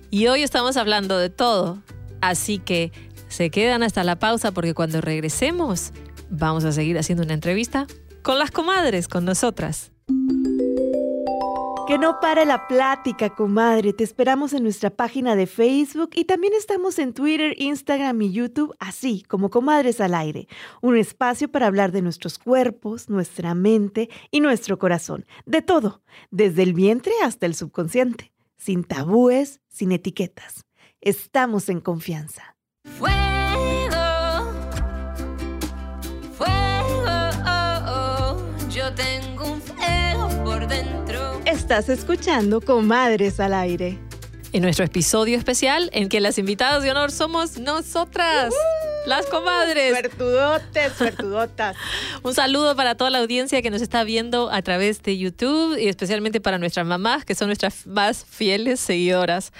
y 0.09 0.27
hoy 0.27 0.43
estamos 0.43 0.77
hablando 0.77 1.17
de 1.17 1.29
todo. 1.29 1.81
Así 2.21 2.59
que 2.59 2.91
se 3.27 3.49
quedan 3.49 3.83
hasta 3.83 4.03
la 4.03 4.17
pausa 4.17 4.51
porque 4.51 4.73
cuando 4.73 5.01
regresemos 5.01 5.91
vamos 6.29 6.65
a 6.65 6.71
seguir 6.71 6.97
haciendo 6.97 7.23
una 7.23 7.33
entrevista 7.33 7.87
con 8.21 8.39
las 8.39 8.51
comadres, 8.51 9.07
con 9.07 9.25
nosotras. 9.25 9.91
Que 11.87 11.97
no 11.97 12.19
pare 12.19 12.45
la 12.45 12.67
plática, 12.67 13.29
comadre. 13.33 13.93
Te 13.93 14.03
esperamos 14.03 14.51
en 14.51 14.63
nuestra 14.63 14.89
página 14.89 15.37
de 15.37 15.47
Facebook 15.47 16.09
y 16.15 16.25
también 16.25 16.51
estamos 16.53 16.99
en 16.99 17.13
Twitter, 17.13 17.55
Instagram 17.57 18.21
y 18.23 18.33
YouTube, 18.33 18.75
así 18.77 19.23
como 19.23 19.49
Comadres 19.49 20.01
al 20.01 20.13
Aire. 20.13 20.49
Un 20.81 20.97
espacio 20.97 21.49
para 21.49 21.67
hablar 21.67 21.93
de 21.93 22.01
nuestros 22.01 22.39
cuerpos, 22.39 23.09
nuestra 23.09 23.55
mente 23.55 24.09
y 24.31 24.41
nuestro 24.41 24.77
corazón. 24.77 25.25
De 25.45 25.61
todo, 25.61 26.01
desde 26.29 26.63
el 26.63 26.73
vientre 26.73 27.13
hasta 27.23 27.45
el 27.45 27.55
subconsciente. 27.55 28.33
Sin 28.57 28.83
tabúes, 28.83 29.61
sin 29.69 29.93
etiquetas. 29.93 30.65
Estamos 30.99 31.69
en 31.69 31.79
confianza. 31.79 32.56
Estás 41.67 41.89
escuchando 41.89 42.61
Comadres 42.61 43.41
al 43.41 43.53
Aire. 43.53 43.99
En 44.53 44.61
nuestro 44.61 44.85
episodio 44.85 45.37
especial 45.37 45.89
en 45.91 46.07
que 46.07 46.21
las 46.21 46.37
invitadas 46.37 46.81
de 46.81 46.91
honor 46.91 47.11
somos 47.11 47.57
nosotras, 47.59 48.53
las 49.05 49.25
comadres. 49.25 49.89
Suertudotes, 49.89 50.93
suertudotas. 50.93 51.75
Un 52.23 52.33
saludo 52.33 52.73
para 52.77 52.95
toda 52.95 53.09
la 53.09 53.19
audiencia 53.19 53.61
que 53.61 53.69
nos 53.69 53.81
está 53.81 54.05
viendo 54.05 54.49
a 54.49 54.61
través 54.61 55.03
de 55.03 55.17
YouTube 55.17 55.77
y 55.77 55.89
especialmente 55.89 56.39
para 56.39 56.57
nuestras 56.57 56.85
mamás, 56.85 57.25
que 57.25 57.35
son 57.35 57.47
nuestras 57.49 57.85
más 57.85 58.23
fieles 58.23 58.79
seguidoras. 58.79 59.51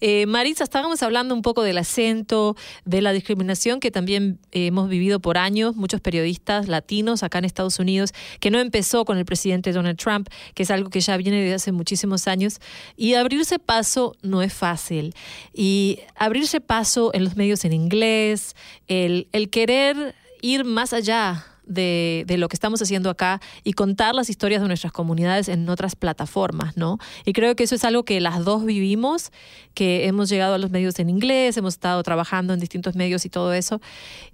Eh, 0.00 0.26
Marisa, 0.26 0.64
estábamos 0.64 1.02
hablando 1.02 1.34
un 1.34 1.42
poco 1.42 1.62
del 1.62 1.78
acento, 1.78 2.56
de 2.84 3.00
la 3.00 3.12
discriminación 3.12 3.80
que 3.80 3.90
también 3.90 4.38
eh, 4.52 4.66
hemos 4.66 4.88
vivido 4.88 5.20
por 5.20 5.38
años, 5.38 5.76
muchos 5.76 6.00
periodistas 6.00 6.68
latinos 6.68 7.22
acá 7.22 7.38
en 7.38 7.46
Estados 7.46 7.78
Unidos, 7.78 8.12
que 8.40 8.50
no 8.50 8.58
empezó 8.58 9.04
con 9.04 9.18
el 9.18 9.24
presidente 9.24 9.72
Donald 9.72 9.98
Trump, 9.98 10.28
que 10.54 10.64
es 10.64 10.70
algo 10.70 10.90
que 10.90 11.00
ya 11.00 11.16
viene 11.16 11.40
desde 11.40 11.54
hace 11.54 11.72
muchísimos 11.72 12.28
años. 12.28 12.60
Y 12.96 13.14
abrirse 13.14 13.58
paso 13.58 14.16
no 14.22 14.42
es 14.42 14.52
fácil. 14.52 15.14
Y 15.54 16.00
abrirse 16.14 16.60
paso 16.60 17.10
en 17.14 17.24
los 17.24 17.36
medios 17.36 17.64
en 17.64 17.72
inglés, 17.72 18.54
el, 18.88 19.28
el 19.32 19.50
querer 19.50 20.14
ir 20.42 20.64
más 20.64 20.92
allá 20.92 21.46
de, 21.66 22.24
lo 22.38 22.48
que 22.48 22.56
estamos 22.56 22.80
haciendo 22.80 23.10
acá 23.10 23.40
y 23.64 23.72
contar 23.72 24.14
las 24.14 24.30
historias 24.30 24.62
de 24.62 24.68
nuestras 24.68 24.92
comunidades 24.92 25.48
en 25.48 25.68
otras 25.68 25.96
plataformas, 25.96 26.76
¿no? 26.76 26.98
Y 27.24 27.32
creo 27.32 27.54
que 27.56 27.64
eso 27.64 27.74
es 27.74 27.84
algo 27.84 28.04
que 28.04 28.20
las 28.20 28.44
dos 28.44 28.64
vivimos, 28.64 29.32
que 29.74 30.06
hemos 30.06 30.28
llegado 30.28 30.54
a 30.54 30.58
los 30.58 30.70
medios 30.70 30.98
en 30.98 31.10
inglés, 31.10 31.56
hemos 31.56 31.74
estado 31.74 32.02
trabajando 32.02 32.54
en 32.54 32.60
distintos 32.60 32.94
medios 32.94 33.24
y 33.24 33.28
todo 33.28 33.52
eso. 33.52 33.80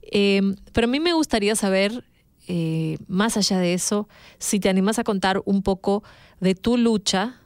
Eh, 0.03 0.43
pero 0.73 0.87
a 0.87 0.91
mí 0.91 1.01
me 1.01 1.15
gustaría 1.15 1.57
saber, 1.57 2.05
eh, 2.49 2.99
más 3.09 3.37
allá 3.37 3.59
de 3.59 3.75
eso, 3.75 4.09
si 4.39 4.61
te 4.61 4.69
animas 4.69 4.99
a 4.99 5.05
contar 5.05 5.43
un 5.45 5.62
poco 5.62 6.03
de 6.41 6.55
tu 6.55 6.77
lucha, 6.77 7.41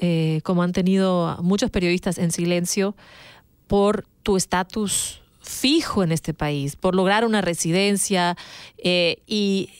eh, 0.00 0.40
como 0.44 0.62
han 0.62 0.72
tenido 0.72 1.38
muchos 1.42 1.70
periodistas 1.70 2.18
en 2.18 2.32
silencio, 2.32 2.96
por 3.66 4.06
tu 4.22 4.36
estatus 4.36 5.20
fijo 5.50 6.02
en 6.02 6.12
este 6.12 6.32
país, 6.32 6.76
por 6.76 6.94
lograr 6.94 7.24
una 7.24 7.40
residencia 7.40 8.36
eh, 8.78 9.18
y 9.26 9.70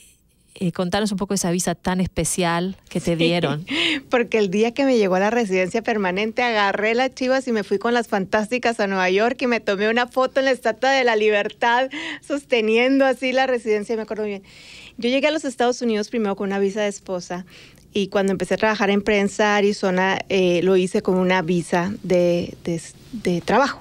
eh, 0.55 0.71
contarnos 0.73 1.11
un 1.11 1.17
poco 1.17 1.33
esa 1.33 1.49
visa 1.49 1.75
tan 1.75 2.01
especial 2.01 2.75
que 2.89 2.99
te 2.99 3.15
dieron. 3.15 3.65
porque 4.09 4.37
el 4.37 4.51
día 4.51 4.73
que 4.73 4.85
me 4.85 4.97
llegó 4.97 5.15
a 5.15 5.19
la 5.19 5.29
residencia 5.29 5.81
permanente, 5.81 6.43
agarré 6.43 6.93
las 6.93 7.15
chivas 7.15 7.47
y 7.47 7.51
me 7.51 7.63
fui 7.63 7.79
con 7.79 7.93
las 7.93 8.07
fantásticas 8.07 8.79
a 8.79 8.87
Nueva 8.87 9.09
York 9.09 9.41
y 9.41 9.47
me 9.47 9.59
tomé 9.59 9.89
una 9.89 10.07
foto 10.07 10.39
en 10.39 10.45
la 10.45 10.51
Estatua 10.51 10.91
de 10.91 11.03
la 11.03 11.15
Libertad 11.15 11.89
sosteniendo 12.21 13.05
así 13.05 13.31
la 13.31 13.47
residencia, 13.47 13.95
me 13.95 14.03
acuerdo 14.03 14.25
bien. 14.25 14.43
Yo 14.97 15.09
llegué 15.09 15.27
a 15.27 15.31
los 15.31 15.45
Estados 15.45 15.81
Unidos 15.81 16.09
primero 16.09 16.35
con 16.35 16.49
una 16.49 16.59
visa 16.59 16.81
de 16.81 16.89
esposa 16.89 17.45
y 17.93 18.07
cuando 18.07 18.33
empecé 18.33 18.53
a 18.55 18.57
trabajar 18.57 18.89
en 18.89 19.01
prensa 19.01 19.55
Arizona 19.55 20.19
eh, 20.29 20.61
lo 20.63 20.75
hice 20.75 21.01
con 21.01 21.17
una 21.17 21.41
visa 21.41 21.93
de, 22.03 22.55
de, 22.65 22.81
de 23.13 23.41
trabajo. 23.41 23.79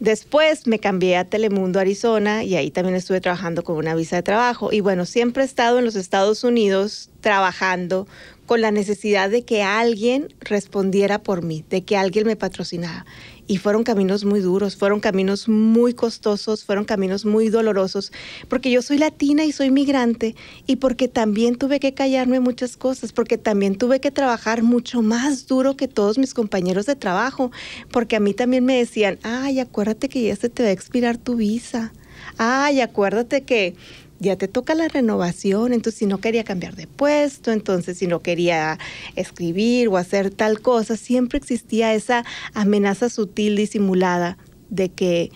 Después 0.00 0.68
me 0.68 0.78
cambié 0.78 1.16
a 1.16 1.24
Telemundo, 1.24 1.80
Arizona, 1.80 2.44
y 2.44 2.54
ahí 2.54 2.70
también 2.70 2.94
estuve 2.94 3.20
trabajando 3.20 3.64
con 3.64 3.76
una 3.76 3.96
visa 3.96 4.14
de 4.14 4.22
trabajo. 4.22 4.72
Y 4.72 4.80
bueno, 4.80 5.04
siempre 5.04 5.42
he 5.42 5.46
estado 5.46 5.80
en 5.80 5.84
los 5.84 5.96
Estados 5.96 6.44
Unidos 6.44 7.10
trabajando 7.20 8.06
con 8.46 8.60
la 8.60 8.70
necesidad 8.70 9.28
de 9.28 9.42
que 9.42 9.62
alguien 9.62 10.32
respondiera 10.40 11.18
por 11.18 11.42
mí, 11.42 11.64
de 11.68 11.82
que 11.82 11.96
alguien 11.96 12.26
me 12.26 12.36
patrocinara. 12.36 13.06
Y 13.50 13.56
fueron 13.56 13.82
caminos 13.82 14.26
muy 14.26 14.40
duros, 14.40 14.76
fueron 14.76 15.00
caminos 15.00 15.48
muy 15.48 15.94
costosos, 15.94 16.64
fueron 16.64 16.84
caminos 16.84 17.24
muy 17.24 17.48
dolorosos, 17.48 18.12
porque 18.48 18.70
yo 18.70 18.82
soy 18.82 18.98
latina 18.98 19.44
y 19.44 19.52
soy 19.52 19.70
migrante, 19.70 20.36
y 20.66 20.76
porque 20.76 21.08
también 21.08 21.56
tuve 21.56 21.80
que 21.80 21.94
callarme 21.94 22.40
muchas 22.40 22.76
cosas, 22.76 23.12
porque 23.12 23.38
también 23.38 23.76
tuve 23.76 24.00
que 24.00 24.10
trabajar 24.10 24.62
mucho 24.62 25.00
más 25.00 25.46
duro 25.46 25.76
que 25.76 25.88
todos 25.88 26.18
mis 26.18 26.34
compañeros 26.34 26.84
de 26.84 26.94
trabajo, 26.94 27.50
porque 27.90 28.16
a 28.16 28.20
mí 28.20 28.34
también 28.34 28.66
me 28.66 28.76
decían, 28.76 29.18
ay, 29.22 29.60
acuérdate 29.60 30.10
que 30.10 30.22
ya 30.22 30.36
se 30.36 30.50
te 30.50 30.62
va 30.62 30.68
a 30.68 30.72
expirar 30.72 31.16
tu 31.16 31.36
visa, 31.36 31.92
ay, 32.36 32.82
acuérdate 32.82 33.44
que 33.44 33.74
ya 34.20 34.36
te 34.36 34.48
toca 34.48 34.74
la 34.74 34.88
renovación, 34.88 35.72
entonces 35.72 35.98
si 35.98 36.06
no 36.06 36.18
quería 36.18 36.44
cambiar 36.44 36.74
de 36.74 36.86
puesto, 36.86 37.52
entonces 37.52 37.98
si 37.98 38.06
no 38.06 38.20
quería 38.20 38.78
escribir 39.16 39.88
o 39.88 39.96
hacer 39.96 40.30
tal 40.30 40.60
cosa, 40.60 40.96
siempre 40.96 41.38
existía 41.38 41.94
esa 41.94 42.24
amenaza 42.54 43.08
sutil, 43.08 43.56
disimulada, 43.56 44.38
de 44.70 44.88
que, 44.88 45.30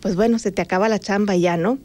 pues 0.00 0.14
bueno, 0.14 0.38
se 0.38 0.52
te 0.52 0.62
acaba 0.62 0.88
la 0.88 0.98
chamba 0.98 1.36
ya, 1.36 1.56
¿no? 1.56 1.78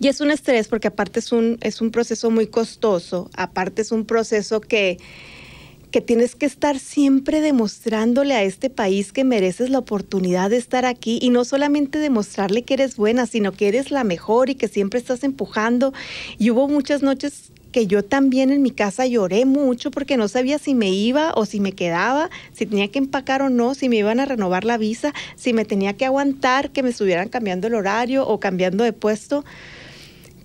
Y 0.00 0.08
es 0.08 0.20
un 0.20 0.30
estrés 0.30 0.68
porque 0.68 0.88
aparte 0.88 1.20
es 1.20 1.32
un, 1.32 1.58
es 1.60 1.80
un 1.80 1.90
proceso 1.90 2.30
muy 2.30 2.46
costoso, 2.46 3.30
aparte 3.34 3.82
es 3.82 3.92
un 3.92 4.04
proceso 4.04 4.60
que 4.60 4.98
que 5.92 6.00
tienes 6.00 6.34
que 6.34 6.46
estar 6.46 6.78
siempre 6.78 7.40
demostrándole 7.40 8.34
a 8.34 8.42
este 8.42 8.70
país 8.70 9.12
que 9.12 9.24
mereces 9.24 9.70
la 9.70 9.78
oportunidad 9.78 10.50
de 10.50 10.56
estar 10.56 10.86
aquí 10.86 11.18
y 11.22 11.28
no 11.28 11.44
solamente 11.44 11.98
demostrarle 11.98 12.62
que 12.62 12.74
eres 12.74 12.96
buena, 12.96 13.26
sino 13.26 13.52
que 13.52 13.68
eres 13.68 13.90
la 13.90 14.02
mejor 14.02 14.48
y 14.48 14.54
que 14.54 14.68
siempre 14.68 14.98
estás 14.98 15.22
empujando. 15.22 15.92
Y 16.38 16.50
hubo 16.50 16.66
muchas 16.66 17.02
noches 17.02 17.52
que 17.72 17.86
yo 17.86 18.02
también 18.02 18.50
en 18.50 18.62
mi 18.62 18.70
casa 18.70 19.06
lloré 19.06 19.44
mucho 19.44 19.90
porque 19.90 20.16
no 20.16 20.28
sabía 20.28 20.58
si 20.58 20.74
me 20.74 20.90
iba 20.90 21.32
o 21.34 21.44
si 21.44 21.60
me 21.60 21.72
quedaba, 21.72 22.30
si 22.52 22.66
tenía 22.66 22.88
que 22.88 22.98
empacar 22.98 23.42
o 23.42 23.50
no, 23.50 23.74
si 23.74 23.88
me 23.88 23.96
iban 23.96 24.18
a 24.18 24.24
renovar 24.24 24.64
la 24.64 24.78
visa, 24.78 25.12
si 25.36 25.52
me 25.52 25.64
tenía 25.64 25.94
que 25.94 26.06
aguantar 26.06 26.70
que 26.70 26.82
me 26.82 26.90
estuvieran 26.90 27.28
cambiando 27.28 27.66
el 27.66 27.74
horario 27.74 28.26
o 28.26 28.40
cambiando 28.40 28.82
de 28.82 28.92
puesto 28.92 29.44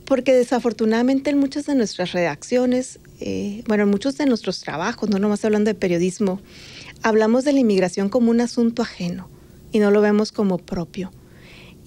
porque 0.08 0.34
desafortunadamente 0.34 1.30
en 1.30 1.38
muchas 1.38 1.66
de 1.66 1.76
nuestras 1.76 2.14
redacciones, 2.14 3.00
eh, 3.20 3.64
bueno, 3.68 3.84
en 3.84 3.90
muchos 3.90 4.18
de 4.18 4.26
nuestros 4.26 4.60
trabajos, 4.62 5.10
no 5.10 5.20
nomás 5.20 5.44
hablando 5.44 5.70
de 5.70 5.76
periodismo, 5.76 6.40
hablamos 7.02 7.46
de 7.46 7.54
la 7.54 7.60
inmigración 7.60 8.10
como 8.10 8.32
un 8.32 8.42
asunto 8.42 8.82
ajeno 8.82 9.30
y 9.72 9.80
no 9.80 9.92
lo 9.92 10.02
vemos 10.02 10.32
como 10.32 10.58
propio. 10.58 11.12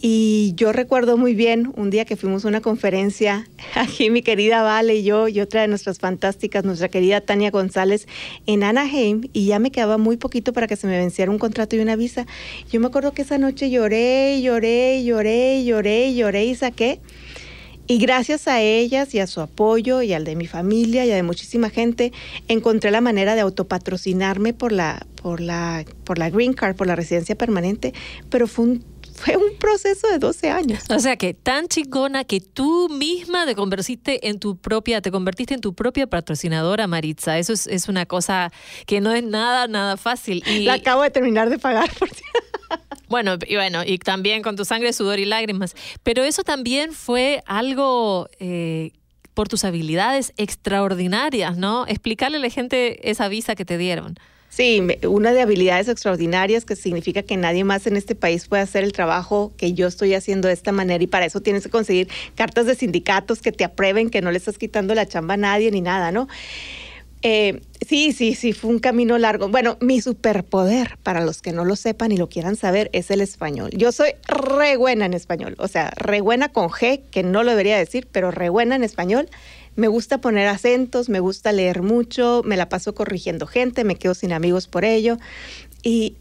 Y 0.03 0.55
yo 0.57 0.73
recuerdo 0.73 1.19
muy 1.19 1.35
bien 1.35 1.73
un 1.77 1.91
día 1.91 2.07
que 2.07 2.17
fuimos 2.17 2.47
a 2.47 2.49
una 2.49 2.63
conferencia, 2.63 3.47
aquí 3.75 4.09
mi 4.09 4.23
querida 4.23 4.63
Vale 4.63 4.97
y 4.97 5.03
yo, 5.03 5.29
y 5.29 5.41
otra 5.41 5.61
de 5.61 5.69
nuestras 5.69 5.99
fantásticas, 5.99 6.65
nuestra 6.65 6.89
querida 6.89 7.21
Tania 7.21 7.51
González, 7.51 8.09
en 8.47 8.65
Anaheim, 8.65 9.29
y 9.35 9.45
ya 9.45 9.59
me 9.59 9.71
quedaba 9.71 9.99
muy 9.99 10.17
poquito 10.17 10.55
para 10.55 10.67
que 10.67 10.77
se 10.77 10.87
me 10.87 10.97
venciera 10.97 11.31
un 11.31 11.39
contrato 11.39 11.77
y 11.77 11.81
una 11.81 11.97
visa. 11.97 12.27
Yo 12.73 12.81
me 12.81 12.87
acuerdo 12.87 13.13
que 13.13 13.23
esa 13.23 13.37
noche 13.37 13.69
lloré, 13.69 14.41
lloré, 14.41 15.05
lloré, 15.05 15.65
lloré, 15.65 16.15
lloré 16.15 16.45
y 16.47 16.55
saqué 16.55 17.01
y 17.91 17.99
gracias 17.99 18.47
a 18.47 18.61
ellas 18.61 19.13
y 19.17 19.19
a 19.19 19.27
su 19.27 19.41
apoyo 19.41 20.01
y 20.01 20.13
al 20.13 20.23
de 20.23 20.37
mi 20.37 20.47
familia 20.47 21.05
y 21.05 21.11
a 21.11 21.17
de 21.17 21.25
muchísima 21.25 21.71
gente, 21.71 22.13
encontré 22.47 22.93
la 22.93 23.01
manera 23.01 23.35
de 23.35 23.41
autopatrocinarme 23.41 24.53
por 24.53 24.71
la, 24.71 25.05
por 25.21 25.41
la, 25.41 25.85
por 26.05 26.17
la 26.17 26.31
Green 26.31 26.53
Card, 26.53 26.77
por 26.77 26.87
la 26.87 26.95
residencia 26.95 27.35
permanente, 27.35 27.93
pero 28.29 28.47
fue 28.47 28.65
un 28.65 28.85
fue 29.13 29.37
un 29.37 29.59
proceso 29.59 30.07
de 30.09 30.19
12 30.19 30.51
años. 30.51 30.85
O 30.89 31.01
sea 31.01 31.17
que 31.17 31.35
tan 31.35 31.67
chingona 31.67 32.23
que 32.23 32.41
tú 32.41 32.89
misma 32.89 33.45
te 33.45 33.57
convertiste 33.57 34.29
en 34.29 34.39
tu 34.39 34.57
propia, 34.57 35.03
te 35.03 35.11
convertiste 35.11 35.55
en 35.55 35.61
tu 35.61 35.75
propia 35.75 36.07
patrocinadora, 36.07 36.87
Maritza. 36.87 37.39
Eso 37.39 37.53
es, 37.53 37.67
es 37.67 37.89
una 37.89 38.07
cosa 38.07 38.53
que 38.87 39.01
no 39.01 39.13
es 39.13 39.25
nada, 39.25 39.67
nada 39.67 39.97
fácil. 39.97 40.43
Y, 40.47 40.61
La 40.61 40.75
acabo 40.75 41.03
de 41.03 41.11
terminar 41.11 41.51
de 41.51 41.59
pagar, 41.59 41.91
por 41.99 42.09
cierto. 42.09 42.90
Bueno, 43.11 43.37
y 43.47 43.57
bueno, 43.57 43.83
y 43.85 43.99
también 43.99 44.43
con 44.43 44.57
tu 44.57 44.65
sangre, 44.65 44.93
sudor 44.93 45.19
y 45.19 45.25
lágrimas. 45.25 45.75
Pero 46.05 46.23
eso 46.23 46.45
también 46.45 46.93
fue 46.93 47.43
algo 47.45 48.29
eh, 48.39 48.93
por 49.35 49.49
tus 49.49 49.65
habilidades 49.65 50.33
extraordinarias, 50.37 51.57
¿no? 51.57 51.87
Explicarle 51.89 52.37
a 52.37 52.41
la 52.41 52.51
gente 52.51 53.11
esa 53.11 53.29
visa 53.29 53.57
que 53.57 53.65
te 53.65 53.79
dieron. 53.79 54.17
Sí, 54.49 54.81
una 55.07 55.33
de 55.33 55.43
habilidades 55.43 55.89
extraordinarias 55.89 56.65
que 56.65 56.75
significa 56.77 57.23
que 57.23 57.37
nadie 57.37 57.65
más 57.65 57.87
en 57.87 57.97
este 57.97 58.15
país 58.15 58.49
puede 58.49 58.63
hacer 58.63 58.83
el 58.83 58.93
trabajo 58.93 59.53
que 59.57 59.75
yo 59.75 59.87
estoy 59.87 60.15
haciendo 60.15 60.49
de 60.49 60.55
esta 60.55 60.73
manera 60.73 61.03
y 61.03 61.07
para 61.07 61.25
eso 61.25 61.41
tienes 61.41 61.65
que 61.65 61.71
conseguir 61.71 62.09
cartas 62.35 62.67
de 62.67 62.75
sindicatos 62.75 63.43
que 63.43 63.53
te 63.53 63.65
aprueben, 63.65 64.11
que 64.11 64.23
no 64.23 64.31
le 64.33 64.39
estás 64.39 64.59
quitando 64.59 64.95
la 64.95 65.07
chamba 65.07 65.35
a 65.35 65.37
nadie 65.37 65.71
ni 65.71 65.81
nada, 65.81 66.11
¿no? 66.11 66.27
Eh, 67.23 67.61
sí, 67.87 68.13
sí, 68.13 68.35
sí, 68.35 68.53
fue 68.53 68.71
un 68.71 68.79
camino 68.79 69.19
largo. 69.19 69.49
Bueno, 69.49 69.77
mi 69.81 70.01
superpoder, 70.01 70.97
para 71.03 71.23
los 71.25 71.43
que 71.43 71.53
no 71.53 71.65
lo 71.65 71.77
sepan 71.77 72.13
y 72.13 72.17
lo 72.17 72.29
quieran 72.29 72.57
saber, 72.57 72.89
es 72.93 73.11
el 73.11 73.21
español. 73.21 73.71
Yo 73.73 73.93
soy 73.93 74.13
re 74.27 74.77
buena 74.77 75.05
en 75.07 75.15
español, 75.15 75.55
o 75.59 75.69
sea, 75.69 75.91
re 75.97 76.21
buena 76.21 76.49
con 76.49 76.69
G, 76.69 77.03
que 77.11 77.23
no 77.23 77.43
lo 77.43 77.51
debería 77.51 77.77
decir, 77.77 78.09
pero 78.11 78.31
re 78.31 78.49
buena 78.49 78.77
en 78.77 78.85
español. 78.85 79.29
Me 79.77 79.89
gusta 79.89 80.19
poner 80.19 80.49
acentos, 80.49 81.09
me 81.09 81.21
gusta 81.21 81.53
leer 81.53 81.83
mucho, 81.83 82.43
me 82.45 82.57
la 82.57 82.69
paso 82.69 82.95
corrigiendo 82.95 83.47
gente, 83.47 83.85
me 83.85 83.97
quedo 83.97 84.15
sin 84.15 84.33
amigos 84.33 84.67
por 84.67 84.85
ello. 84.85 85.19
Y, 85.83 86.17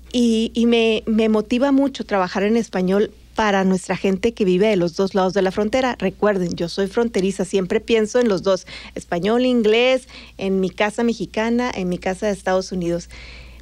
me 0.65 1.29
motiva 1.29 1.71
mucho 1.71 2.05
trabajar 2.05 2.43
en 2.43 2.55
español 2.57 3.11
para 3.39 3.63
nuestra 3.63 3.95
gente 3.95 4.33
que 4.33 4.43
vive 4.43 4.67
de 4.67 4.75
los 4.75 4.97
dos 4.97 5.15
lados 5.15 5.33
de 5.33 5.41
la 5.41 5.51
frontera. 5.53 5.95
Recuerden, 5.97 6.55
yo 6.55 6.67
soy 6.67 6.87
fronteriza, 6.87 7.45
siempre 7.45 7.79
pienso 7.79 8.19
en 8.19 8.27
los 8.27 8.43
dos, 8.43 8.67
español, 8.95 9.45
inglés, 9.45 10.09
en 10.37 10.59
mi 10.59 10.69
casa 10.69 11.03
mexicana, 11.03 11.71
en 11.73 11.87
mi 11.87 11.97
casa 11.99 12.25
de 12.25 12.33
Estados 12.33 12.73
Unidos. 12.73 13.09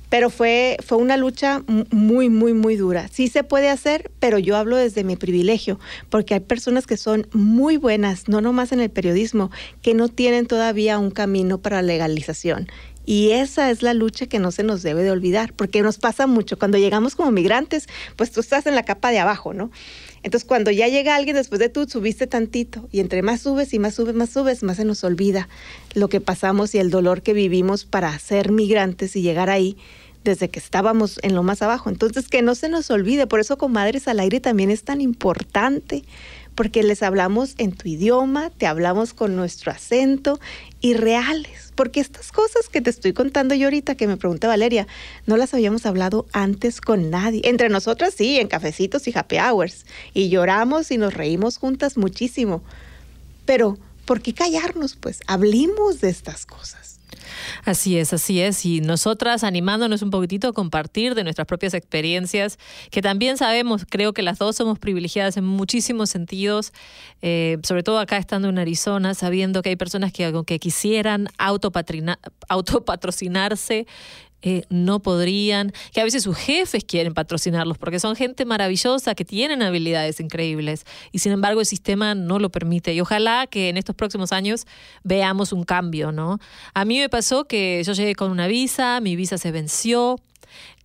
Pero 0.10 0.32
fue, 0.32 0.78
fue 0.84 0.98
una 0.98 1.16
lucha 1.16 1.62
mu- 1.68 1.84
muy, 1.92 2.28
muy, 2.28 2.56
muy 2.56 2.76
dura. 2.76 3.08
Sí 3.10 3.28
se 3.28 3.44
puede 3.44 3.70
hacer, 3.70 4.10
pero 4.20 4.40
yo 4.40 4.58
hablo 4.58 4.78
desde 4.78 5.04
mi 5.04 5.16
privilegio, 5.16 5.80
porque 6.10 6.34
hay 6.34 6.40
personas 6.40 6.88
que 6.88 6.98
son 6.98 7.28
muy 7.32 7.78
buenas, 7.78 8.28
no 8.28 8.42
nomás 8.42 8.72
en 8.72 8.80
el 8.80 8.90
periodismo, 8.90 9.52
que 9.84 9.94
no 9.94 10.08
tienen 10.10 10.48
todavía 10.48 10.98
un 10.98 11.12
camino 11.12 11.60
para 11.60 11.84
legalización. 11.84 12.68
Y 13.10 13.32
esa 13.32 13.72
es 13.72 13.84
la 13.84 13.94
lucha 13.94 14.26
que 14.26 14.38
no 14.38 14.52
se 14.52 14.64
nos 14.64 14.84
debe 14.84 15.02
de 15.02 15.12
olvidar, 15.12 15.54
porque 15.54 15.82
nos 15.82 15.98
pasa 15.98 16.28
mucho. 16.28 16.60
Cuando 16.60 16.78
llegamos 16.78 17.16
como 17.16 17.32
migrantes, 17.32 17.88
pues 18.18 18.34
tú 18.34 18.42
estás 18.42 18.66
en 18.68 18.76
la 18.76 18.84
capa 18.84 19.12
de 19.12 19.20
abajo, 19.20 19.54
¿no? 19.54 19.72
Entonces, 20.24 20.46
cuando 20.46 20.72
ya 20.72 20.90
llega 20.90 21.16
alguien 21.16 21.38
después 21.38 21.60
de 21.60 21.70
tú, 21.70 21.88
subiste 21.88 22.28
tantito. 22.28 22.90
Y 22.92 23.00
entre 23.00 23.22
más 23.22 23.40
subes 23.40 23.74
y 23.74 23.80
más 23.80 23.96
subes, 23.96 24.14
más 24.14 24.32
subes, 24.32 24.62
más 24.62 24.76
se 24.76 24.84
nos 24.84 25.06
olvida 25.06 25.48
lo 25.94 26.10
que 26.10 26.20
pasamos 26.20 26.76
y 26.76 26.80
el 26.80 26.90
dolor 26.90 27.22
que 27.22 27.32
vivimos 27.32 27.86
para 27.86 28.20
ser 28.20 28.52
migrantes 28.52 29.16
y 29.16 29.22
llegar 29.22 29.50
ahí 29.50 29.78
desde 30.26 30.50
que 30.50 30.60
estábamos 30.60 31.18
en 31.24 31.34
lo 31.34 31.44
más 31.44 31.62
abajo. 31.62 31.90
Entonces, 31.90 32.28
que 32.28 32.42
no 32.42 32.56
se 32.56 32.68
nos 32.68 32.92
olvide. 32.92 33.26
Por 33.26 33.40
eso, 33.40 33.58
Comadres 33.58 34.10
al 34.10 34.20
Aire 34.20 34.42
también 34.42 34.70
es 34.70 34.84
tan 34.84 35.00
importante, 35.00 36.04
porque 36.56 36.84
les 36.84 37.02
hablamos 37.04 37.56
en 37.58 37.72
tu 37.72 37.88
idioma, 37.88 38.50
te 38.50 38.68
hablamos 38.68 39.14
con 39.14 39.38
nuestro 39.38 39.72
acento 39.72 40.42
y 40.82 40.96
reales. 40.96 41.67
Porque 41.78 42.00
estas 42.00 42.32
cosas 42.32 42.70
que 42.70 42.82
te 42.82 42.90
estoy 42.90 43.14
contando 43.14 43.54
yo 43.54 43.68
ahorita, 43.68 43.96
que 43.96 44.08
me 44.08 44.18
pregunta 44.18 44.48
Valeria, 44.48 44.88
no 45.28 45.38
las 45.38 45.54
habíamos 45.54 45.86
hablado 45.86 46.26
antes 46.34 46.82
con 46.82 47.12
nadie. 47.12 47.42
Entre 47.46 47.70
nosotras 47.70 48.16
sí, 48.18 48.40
en 48.40 48.48
cafecitos 48.48 49.08
y 49.08 49.14
happy 49.16 49.38
hours. 49.38 49.86
Y 50.14 50.30
lloramos 50.30 50.90
y 50.90 50.98
nos 50.98 51.14
reímos 51.14 51.60
juntas 51.60 51.96
muchísimo. 51.96 52.64
Pero, 53.46 53.78
¿por 54.06 54.22
qué 54.22 54.34
callarnos? 54.34 54.96
Pues 54.96 55.22
hablemos 55.28 56.02
de 56.02 56.10
estas 56.10 56.48
cosas. 56.48 56.97
Así 57.64 57.98
es, 57.98 58.14
así 58.14 58.42
es. 58.42 58.66
Y 58.66 58.82
nosotras 58.82 59.44
animándonos 59.44 60.02
un 60.02 60.10
poquitito 60.10 60.48
a 60.48 60.54
compartir 60.54 61.14
de 61.16 61.24
nuestras 61.24 61.48
propias 61.48 61.74
experiencias, 61.74 62.58
que 62.92 63.02
también 63.02 63.38
sabemos, 63.38 63.86
creo 63.90 64.14
que 64.14 64.22
las 64.22 64.40
dos 64.40 64.56
somos 64.56 64.80
privilegiadas 64.80 65.38
en 65.38 65.46
muchísimos 65.46 66.10
sentidos, 66.10 66.74
eh, 67.22 67.58
sobre 67.64 67.84
todo 67.84 68.00
acá 68.00 68.18
estando 68.18 68.50
en 68.50 68.60
Arizona, 68.60 69.14
sabiendo 69.14 69.62
que 69.62 69.70
hay 69.70 69.76
personas 69.76 70.12
que 70.12 70.26
aunque 70.26 70.60
quisieran 70.60 71.28
autopatrocinarse, 71.38 73.88
eh, 74.44 74.64
no 74.70 75.00
podrían, 75.00 75.74
que 75.94 76.02
a 76.02 76.04
veces 76.04 76.24
sus 76.24 76.38
jefes 76.38 76.84
quieren 76.84 77.14
patrocinarlos 77.16 77.78
porque 77.78 78.00
son 78.00 78.16
gente 78.16 78.46
maravillosa 78.46 79.16
que 79.16 79.26
tienen 79.26 79.64
habilidades 79.64 80.20
increíbles 80.20 80.86
y 81.12 81.20
sin 81.20 81.32
embargo 81.32 81.60
el 81.60 81.66
sistema 81.66 82.14
no 82.14 82.38
lo 82.38 82.50
permite 82.50 82.94
y 82.94 83.02
ojalá 83.02 83.48
que 83.48 83.70
en 83.70 83.78
estos 83.78 83.96
próximos 83.96 84.32
años 84.32 84.68
veamos 85.04 85.54
un 85.54 85.64
cambio, 85.64 86.12
¿no? 86.12 86.40
A 86.76 86.86
mí 86.86 87.00
me 87.00 87.10
pasó 87.10 87.46
que 87.46 87.82
yo 87.84 87.94
llegué 87.94 88.14
con 88.14 88.30
una 88.30 88.48
visa, 88.48 89.00
mi 89.02 89.16
visa 89.16 89.38
se 89.40 89.52
venció 89.52 90.20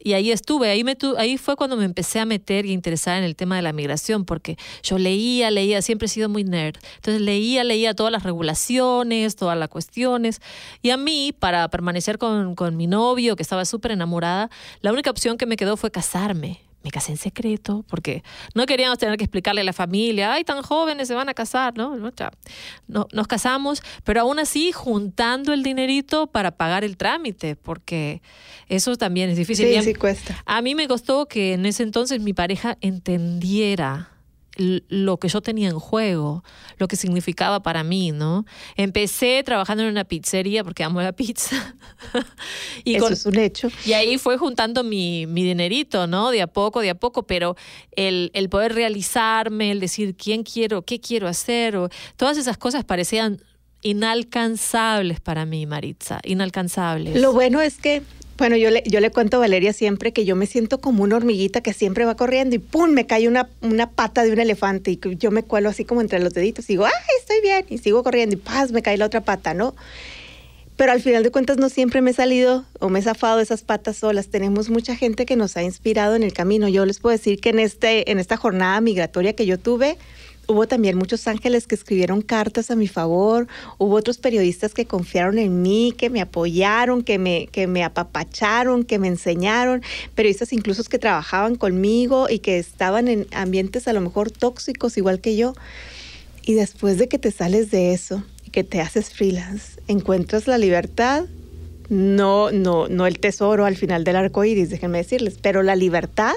y 0.05 0.13
ahí 0.15 0.31
estuve, 0.31 0.71
ahí, 0.71 0.85
me 0.85 0.97
tu- 0.97 1.17
ahí 1.17 1.39
fue 1.39 1.57
cuando 1.57 1.77
me 1.77 1.85
empecé 1.85 2.19
a 2.21 2.25
meter 2.27 2.67
y 2.67 2.71
a 2.71 2.73
interesar 2.73 3.19
en 3.19 3.25
el 3.25 3.37
tema 3.37 3.57
de 3.57 3.63
la 3.63 3.73
migración, 3.73 4.25
porque 4.25 4.57
yo 4.83 4.99
leía, 4.99 5.51
leía, 5.51 5.83
siempre 5.83 6.07
he 6.07 6.09
sido 6.09 6.29
muy 6.29 6.45
nerd. 6.45 6.77
Entonces 6.97 7.21
leía, 7.21 7.65
leía 7.65 7.95
todas 7.95 8.13
las 8.13 8.23
regulaciones, 8.23 9.37
todas 9.37 9.57
las 9.59 9.69
cuestiones. 9.69 10.41
Y 10.83 10.91
a 10.91 10.97
mí, 10.97 11.33
para 11.39 11.69
permanecer 11.69 12.19
con, 12.19 12.55
con 12.55 12.77
mi 12.77 12.87
novio, 12.87 13.37
que 13.37 13.43
estaba 13.43 13.65
súper 13.65 13.93
enamorada, 13.93 14.51
la 14.81 14.93
única 14.93 15.11
opción 15.11 15.39
que 15.39 15.47
me 15.47 15.57
quedó 15.57 15.77
fue 15.77 15.91
casarme. 15.91 16.61
Me 16.85 16.91
casé 16.91 17.13
en 17.13 17.19
secreto 17.19 17.85
porque 17.89 18.23
no 18.55 18.67
queríamos 18.67 18.99
tener 18.99 19.17
que 19.17 19.25
explicarle 19.25 19.61
a 19.61 19.65
la 19.65 19.73
familia, 19.73 20.33
ay, 20.33 20.43
tan 20.45 20.63
jóvenes 20.63 21.07
se 21.09 21.15
van 21.15 21.29
a 21.29 21.35
casar, 21.35 21.77
¿no? 21.77 21.95
No, 21.97 22.11
ya. 22.15 22.31
No- 22.89 23.07
nos 23.13 23.27
casamos, 23.29 23.83
pero 24.05 24.21
aún 24.23 24.39
así 24.39 24.73
juntando 24.73 25.53
el 25.53 25.63
dinerito 25.63 26.27
para 26.27 26.51
pagar 26.53 26.83
el 26.85 26.97
trámite, 26.97 27.55
porque 27.57 28.21
eso 28.69 28.97
también 28.97 29.31
es 29.31 29.37
difícil. 29.37 29.67
Sí, 29.69 29.77
a- 29.77 29.83
sí 29.83 29.95
cuesta. 29.95 30.43
a 30.45 30.61
mí 30.63 30.75
me 30.75 30.89
costó 30.89 31.27
que 31.27 31.53
en 31.55 31.67
ese 31.67 31.83
entonces 31.85 32.21
mi 32.21 32.33
pareja 32.33 32.77
entendiera 32.81 34.09
lo 34.57 35.17
que 35.19 35.29
yo 35.29 35.41
tenía 35.41 35.69
en 35.71 35.79
juego, 35.79 36.45
lo 36.77 36.87
que 36.89 36.97
significaba 36.97 37.63
para 37.63 37.85
mí, 37.85 38.13
¿no? 38.13 38.45
Empecé 38.77 39.43
trabajando 39.45 39.83
en 39.83 39.89
una 39.91 40.05
pizzería 40.05 40.63
porque 40.63 40.85
amo 40.85 41.01
la 41.01 41.13
pizza. 41.13 41.75
y, 42.85 42.97
Eso 42.97 43.05
con- 43.05 43.13
es 43.15 43.27
un 43.27 43.39
hecho. 43.39 43.69
y 43.87 43.95
ahí 43.95 44.19
fue 44.19 44.37
juntando 44.37 44.85
mi, 44.85 45.27
mi 45.27 45.43
dinerito, 45.43 46.07
¿no? 46.07 46.31
De 46.31 46.43
a 46.43 46.47
poco, 46.47 46.81
de 46.81 46.91
a 46.91 46.95
poco, 46.95 47.23
pero 47.27 47.57
el, 47.93 48.31
el 48.35 48.49
poder 48.49 48.75
realizarme, 48.75 49.71
el 49.71 49.81
decir 49.81 50.15
quién 50.17 50.43
quiero, 50.43 50.83
qué 50.83 51.01
quiero 51.01 51.29
hacer, 51.29 51.77
o, 51.77 51.89
todas 52.17 52.37
esas 52.37 52.59
cosas 52.59 52.85
parecían 52.85 53.41
inalcanzables 53.81 55.21
para 55.21 55.45
mí, 55.47 55.67
Maritza, 55.67 56.21
inalcanzables. 56.25 57.21
Lo 57.21 57.33
bueno 57.33 57.61
es 57.61 57.79
que, 57.79 58.03
bueno, 58.39 58.57
yo 58.57 58.71
le, 58.71 58.83
yo 58.87 59.01
le 59.01 59.11
cuento 59.11 59.37
a 59.37 59.41
Valeria 59.41 59.73
siempre 59.73 60.13
que 60.13 60.25
yo 60.25 60.37
me 60.37 60.47
siento 60.47 60.81
como 60.81 61.03
una 61.03 61.17
hormiguita 61.17 61.61
que 61.61 61.73
siempre 61.73 62.05
va 62.05 62.17
corriendo 62.17 62.57
y 62.57 62.59
¡pum! 62.59 62.91
me 62.91 63.07
cae 63.07 63.29
una, 63.29 63.49
una 63.61 63.91
pata 63.91 64.25
de 64.25 64.33
un 64.33 64.41
elefante 64.41 64.91
y 64.91 65.01
yo 65.17 65.31
me 65.31 65.43
cuelo 65.43 65.69
así 65.69 65.85
como 65.85 66.01
entre 66.01 66.19
los 66.19 66.35
deditos 66.35 66.65
y 66.67 66.75
digo, 66.75 66.87
¡ay, 66.87 66.93
estoy 67.21 67.41
bien! 67.41 67.67
Y 67.69 67.79
sigo 67.79 68.03
corriendo 68.03 68.35
y 68.35 68.39
¡paz! 68.39 68.73
me 68.73 68.83
cae 68.83 68.97
la 68.97 69.07
otra 69.07 69.21
pata, 69.21 69.55
¿no? 69.55 69.75
Pero 70.77 70.93
al 70.93 71.01
final 71.01 71.23
de 71.23 71.31
cuentas 71.31 71.59
no 71.59 71.69
siempre 71.69 72.01
me 72.01 72.11
he 72.11 72.15
salido 72.15 72.65
o 72.81 72.89
me 72.89 72.99
he 72.99 73.03
zafado 73.03 73.37
de 73.37 73.43
esas 73.43 73.63
patas 73.63 73.99
solas. 73.99 74.29
Tenemos 74.29 74.71
mucha 74.71 74.97
gente 74.97 75.27
que 75.27 75.37
nos 75.37 75.57
ha 75.57 75.63
inspirado 75.63 76.17
en 76.17 76.23
el 76.23 76.33
camino. 76.33 76.69
Yo 76.69 76.87
les 76.87 76.99
puedo 76.99 77.17
decir 77.17 77.41
que 77.41 77.51
en, 77.51 77.59
este, 77.59 78.11
en 78.11 78.19
esta 78.19 78.37
jornada 78.37 78.81
migratoria 78.81 79.35
que 79.35 79.47
yo 79.47 79.59
tuve, 79.59 79.99
hubo 80.47 80.67
también 80.67 80.97
muchos 80.97 81.27
ángeles 81.29 81.67
que 81.67 81.75
escribieron 81.75 82.23
cartas 82.23 82.71
a 82.71 82.77
mi 82.77 82.89
favor, 82.89 83.47
hubo 83.79 83.95
otros 83.95 84.19
periodistas 84.19 84.75
que 84.75 84.87
confiaron 84.87 85.39
en 85.39 85.63
mí, 85.63 85.95
que 85.97 86.11
me 86.11 86.21
apoyaron, 86.21 87.03
que 87.03 87.19
me, 87.19 87.49
que 87.53 87.67
me 87.67 87.85
apapacharon, 87.85 88.85
que 88.85 88.99
me 88.99 89.09
enseñaron, 89.09 89.83
periodistas 90.15 90.53
incluso 90.53 90.83
que 90.85 90.99
trabajaban 90.99 91.57
conmigo 91.57 92.29
y 92.29 92.41
que 92.41 92.59
estaban 92.59 93.09
en 93.09 93.27
ambientes 93.33 93.89
a 93.89 93.93
lo 93.93 94.01
mejor 94.01 94.31
tóxicos 94.31 94.97
igual 94.97 95.21
que 95.21 95.37
yo. 95.37 95.55
Y 96.45 96.55
después 96.55 96.99
de 96.99 97.09
que 97.09 97.19
te 97.19 97.31
sales 97.31 97.71
de 97.71 97.93
eso 97.93 98.25
y 98.45 98.51
que 98.51 98.65
te 98.65 98.81
haces 98.81 99.11
freelance, 99.11 99.81
encuentras 99.87 100.49
la 100.49 100.59
libertad, 100.59 101.27
no, 101.89 102.51
no, 102.51 102.89
no 102.89 103.07
el 103.07 103.19
tesoro 103.19 103.65
al 103.65 103.77
final 103.77 104.03
del 104.03 104.17
arco 104.17 104.45
iris, 104.45 104.71
déjenme 104.71 104.99
decirles, 104.99 105.39
pero 105.41 105.63
la 105.63 105.77
libertad 105.77 106.35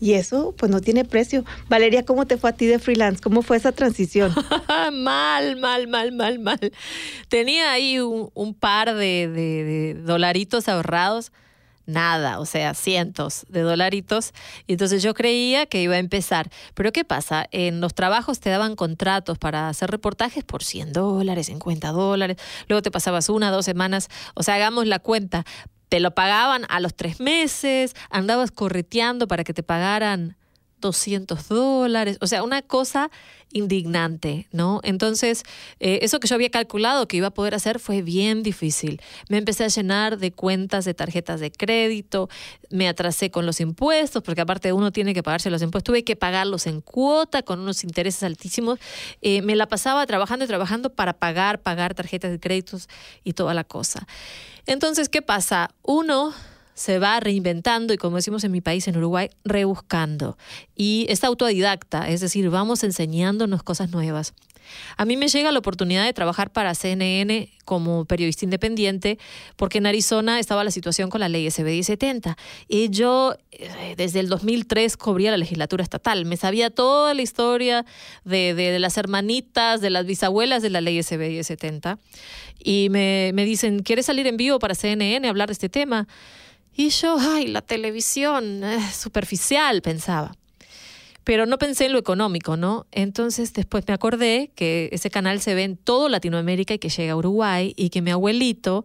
y 0.00 0.14
eso 0.14 0.54
pues 0.56 0.70
no 0.70 0.80
tiene 0.80 1.04
precio. 1.04 1.44
Valeria, 1.68 2.04
¿cómo 2.04 2.26
te 2.26 2.36
fue 2.36 2.50
a 2.50 2.52
ti 2.52 2.66
de 2.66 2.78
freelance? 2.78 3.20
¿Cómo 3.22 3.42
fue 3.42 3.56
esa 3.56 3.72
transición? 3.72 4.34
mal, 4.92 5.56
mal, 5.56 5.88
mal, 5.88 6.12
mal, 6.12 6.38
mal. 6.38 6.72
Tenía 7.28 7.72
ahí 7.72 7.98
un, 7.98 8.54
par 8.54 8.94
de, 8.94 9.28
de- 9.28 9.64
de 9.64 9.94
dolaritos 9.94 10.68
ahorrados. 10.68 11.32
Nada, 11.86 12.38
o 12.38 12.44
sea, 12.44 12.74
cientos 12.74 13.46
de 13.48 13.62
dolaritos. 13.62 14.34
Y 14.66 14.72
entonces 14.72 15.02
yo 15.02 15.14
creía 15.14 15.64
que 15.64 15.80
iba 15.80 15.94
a 15.94 15.98
empezar. 15.98 16.50
Pero 16.74 16.92
¿qué 16.92 17.02
pasa? 17.02 17.46
En 17.50 17.80
los 17.80 17.94
trabajos 17.94 18.40
te 18.40 18.50
daban 18.50 18.76
contratos 18.76 19.38
para 19.38 19.70
hacer 19.70 19.90
reportajes 19.90 20.44
por 20.44 20.62
100 20.62 20.92
dólares, 20.92 21.46
50 21.46 21.90
dólares. 21.92 22.36
Luego 22.68 22.82
te 22.82 22.90
pasabas 22.90 23.30
una, 23.30 23.50
dos 23.50 23.64
semanas. 23.64 24.10
O 24.34 24.42
sea, 24.42 24.56
hagamos 24.56 24.86
la 24.86 24.98
cuenta. 24.98 25.46
Te 25.88 26.00
lo 26.00 26.14
pagaban 26.14 26.64
a 26.68 26.80
los 26.80 26.94
tres 26.94 27.20
meses, 27.20 27.94
andabas 28.10 28.50
correteando 28.50 29.26
para 29.28 29.44
que 29.44 29.54
te 29.54 29.62
pagaran 29.62 30.36
200 30.80 31.48
dólares, 31.48 32.18
o 32.20 32.26
sea, 32.26 32.42
una 32.42 32.62
cosa 32.62 33.10
indignante, 33.52 34.46
¿no? 34.52 34.80
Entonces, 34.82 35.42
eh, 35.80 36.00
eso 36.02 36.20
que 36.20 36.28
yo 36.28 36.34
había 36.34 36.50
calculado 36.50 37.08
que 37.08 37.16
iba 37.16 37.28
a 37.28 37.34
poder 37.34 37.54
hacer 37.54 37.78
fue 37.78 38.02
bien 38.02 38.42
difícil. 38.42 39.00
Me 39.28 39.38
empecé 39.38 39.64
a 39.64 39.68
llenar 39.68 40.18
de 40.18 40.32
cuentas 40.32 40.84
de 40.84 40.94
tarjetas 40.94 41.40
de 41.40 41.50
crédito, 41.50 42.28
me 42.70 42.88
atrasé 42.88 43.30
con 43.30 43.46
los 43.46 43.60
impuestos, 43.60 44.22
porque 44.22 44.42
aparte 44.42 44.72
uno 44.72 44.92
tiene 44.92 45.14
que 45.14 45.22
pagarse 45.22 45.50
los 45.50 45.62
impuestos, 45.62 45.84
tuve 45.84 46.04
que 46.04 46.16
pagarlos 46.16 46.66
en 46.66 46.80
cuota 46.80 47.42
con 47.42 47.60
unos 47.60 47.84
intereses 47.84 48.22
altísimos. 48.22 48.78
Eh, 49.22 49.42
me 49.42 49.56
la 49.56 49.66
pasaba 49.66 50.04
trabajando 50.06 50.44
y 50.44 50.48
trabajando 50.48 50.90
para 50.90 51.14
pagar, 51.14 51.62
pagar 51.62 51.94
tarjetas 51.94 52.30
de 52.30 52.40
créditos 52.40 52.88
y 53.24 53.32
toda 53.32 53.54
la 53.54 53.64
cosa. 53.64 54.06
Entonces, 54.66 55.08
¿qué 55.08 55.22
pasa? 55.22 55.70
Uno 55.82 56.34
se 56.78 57.00
va 57.00 57.18
reinventando 57.18 57.92
y 57.92 57.96
como 57.96 58.16
decimos 58.16 58.44
en 58.44 58.52
mi 58.52 58.60
país, 58.60 58.86
en 58.86 58.96
Uruguay, 58.96 59.30
rebuscando. 59.44 60.38
Y 60.76 61.06
es 61.08 61.24
autodidacta, 61.24 62.08
es 62.08 62.20
decir, 62.20 62.48
vamos 62.50 62.84
enseñándonos 62.84 63.64
cosas 63.64 63.90
nuevas. 63.90 64.32
A 64.96 65.04
mí 65.04 65.16
me 65.16 65.28
llega 65.28 65.50
la 65.50 65.58
oportunidad 65.58 66.04
de 66.04 66.12
trabajar 66.12 66.52
para 66.52 66.74
CNN 66.74 67.48
como 67.64 68.04
periodista 68.04 68.44
independiente 68.44 69.18
porque 69.56 69.78
en 69.78 69.86
Arizona 69.86 70.38
estaba 70.38 70.62
la 70.62 70.70
situación 70.70 71.10
con 71.10 71.20
la 71.20 71.28
ley 71.28 71.50
SB 71.50 71.64
1070 71.64 72.36
y 72.68 72.90
yo 72.90 73.34
eh, 73.50 73.94
desde 73.96 74.20
el 74.20 74.28
2003 74.28 74.96
cubría 74.98 75.30
la 75.30 75.38
legislatura 75.38 75.82
estatal. 75.82 76.26
Me 76.26 76.36
sabía 76.36 76.70
toda 76.70 77.14
la 77.14 77.22
historia 77.22 77.86
de, 78.24 78.54
de, 78.54 78.78
las 78.78 78.98
hermanitas, 78.98 79.80
de 79.80 79.90
las 79.90 80.06
bisabuelas 80.06 80.62
de 80.62 80.70
la 80.70 80.82
ley 80.82 81.02
SB 81.02 81.28
1070 81.28 81.98
y 82.62 82.88
me, 82.90 83.32
me 83.34 83.44
dicen, 83.44 83.82
¿quieres 83.82 84.06
salir 84.06 84.26
en 84.26 84.36
vivo 84.36 84.58
para 84.58 84.74
CNN 84.74 85.26
a 85.26 85.30
hablar 85.30 85.48
de 85.48 85.54
este 85.54 85.70
tema? 85.70 86.06
Y 86.78 86.90
yo, 86.90 87.16
ay, 87.18 87.48
la 87.48 87.60
televisión, 87.60 88.62
es 88.62 88.94
superficial, 88.94 89.82
pensaba. 89.82 90.36
Pero 91.24 91.44
no 91.44 91.58
pensé 91.58 91.86
en 91.86 91.92
lo 91.92 91.98
económico, 91.98 92.56
¿no? 92.56 92.86
Entonces 92.92 93.52
después 93.52 93.82
me 93.88 93.94
acordé 93.94 94.52
que 94.54 94.88
ese 94.92 95.10
canal 95.10 95.40
se 95.40 95.56
ve 95.56 95.64
en 95.64 95.76
todo 95.76 96.08
Latinoamérica 96.08 96.74
y 96.74 96.78
que 96.78 96.88
llega 96.88 97.14
a 97.14 97.16
Uruguay 97.16 97.74
y 97.76 97.90
que 97.90 98.00
mi 98.00 98.12
abuelito 98.12 98.84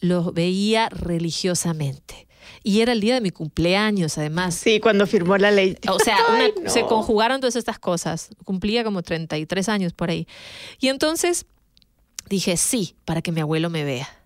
lo 0.00 0.32
veía 0.32 0.90
religiosamente. 0.90 2.28
Y 2.62 2.82
era 2.82 2.92
el 2.92 3.00
día 3.00 3.14
de 3.14 3.22
mi 3.22 3.30
cumpleaños, 3.30 4.18
además. 4.18 4.54
Sí, 4.56 4.78
cuando 4.78 5.06
firmó 5.06 5.38
la 5.38 5.50
ley. 5.50 5.78
O 5.88 5.98
sea, 5.98 6.18
se 6.66 6.82
conjugaron 6.82 7.40
todas 7.40 7.56
estas 7.56 7.78
cosas. 7.78 8.28
Cumplía 8.44 8.84
como 8.84 9.00
33 9.00 9.70
años 9.70 9.94
por 9.94 10.10
ahí. 10.10 10.26
Y 10.78 10.88
entonces 10.88 11.46
dije, 12.28 12.58
sí, 12.58 12.96
para 13.06 13.22
que 13.22 13.32
mi 13.32 13.40
abuelo 13.40 13.70
me 13.70 13.82
vea. 13.82 14.19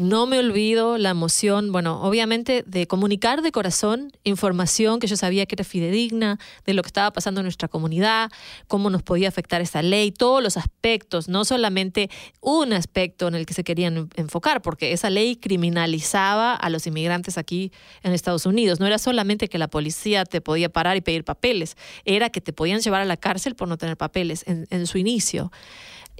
No 0.00 0.24
me 0.24 0.38
olvido 0.38 0.96
la 0.96 1.10
emoción, 1.10 1.72
bueno, 1.72 2.00
obviamente 2.02 2.64
de 2.66 2.86
comunicar 2.86 3.42
de 3.42 3.52
corazón 3.52 4.10
información 4.24 4.98
que 4.98 5.06
yo 5.06 5.14
sabía 5.14 5.44
que 5.44 5.56
era 5.56 5.64
fidedigna 5.64 6.38
de 6.64 6.72
lo 6.72 6.80
que 6.80 6.86
estaba 6.86 7.10
pasando 7.10 7.42
en 7.42 7.44
nuestra 7.44 7.68
comunidad, 7.68 8.30
cómo 8.66 8.88
nos 8.88 9.02
podía 9.02 9.28
afectar 9.28 9.60
esta 9.60 9.82
ley, 9.82 10.10
todos 10.10 10.42
los 10.42 10.56
aspectos, 10.56 11.28
no 11.28 11.44
solamente 11.44 12.08
un 12.40 12.72
aspecto 12.72 13.28
en 13.28 13.34
el 13.34 13.44
que 13.44 13.52
se 13.52 13.62
querían 13.62 14.08
enfocar, 14.16 14.62
porque 14.62 14.92
esa 14.92 15.10
ley 15.10 15.36
criminalizaba 15.36 16.54
a 16.54 16.70
los 16.70 16.86
inmigrantes 16.86 17.36
aquí 17.36 17.70
en 18.02 18.14
Estados 18.14 18.46
Unidos. 18.46 18.80
No 18.80 18.86
era 18.86 18.96
solamente 18.96 19.48
que 19.48 19.58
la 19.58 19.68
policía 19.68 20.24
te 20.24 20.40
podía 20.40 20.70
parar 20.70 20.96
y 20.96 21.02
pedir 21.02 21.24
papeles, 21.24 21.76
era 22.06 22.30
que 22.30 22.40
te 22.40 22.54
podían 22.54 22.80
llevar 22.80 23.02
a 23.02 23.04
la 23.04 23.18
cárcel 23.18 23.54
por 23.54 23.68
no 23.68 23.76
tener 23.76 23.98
papeles 23.98 24.44
en, 24.46 24.66
en 24.70 24.86
su 24.86 24.96
inicio. 24.96 25.52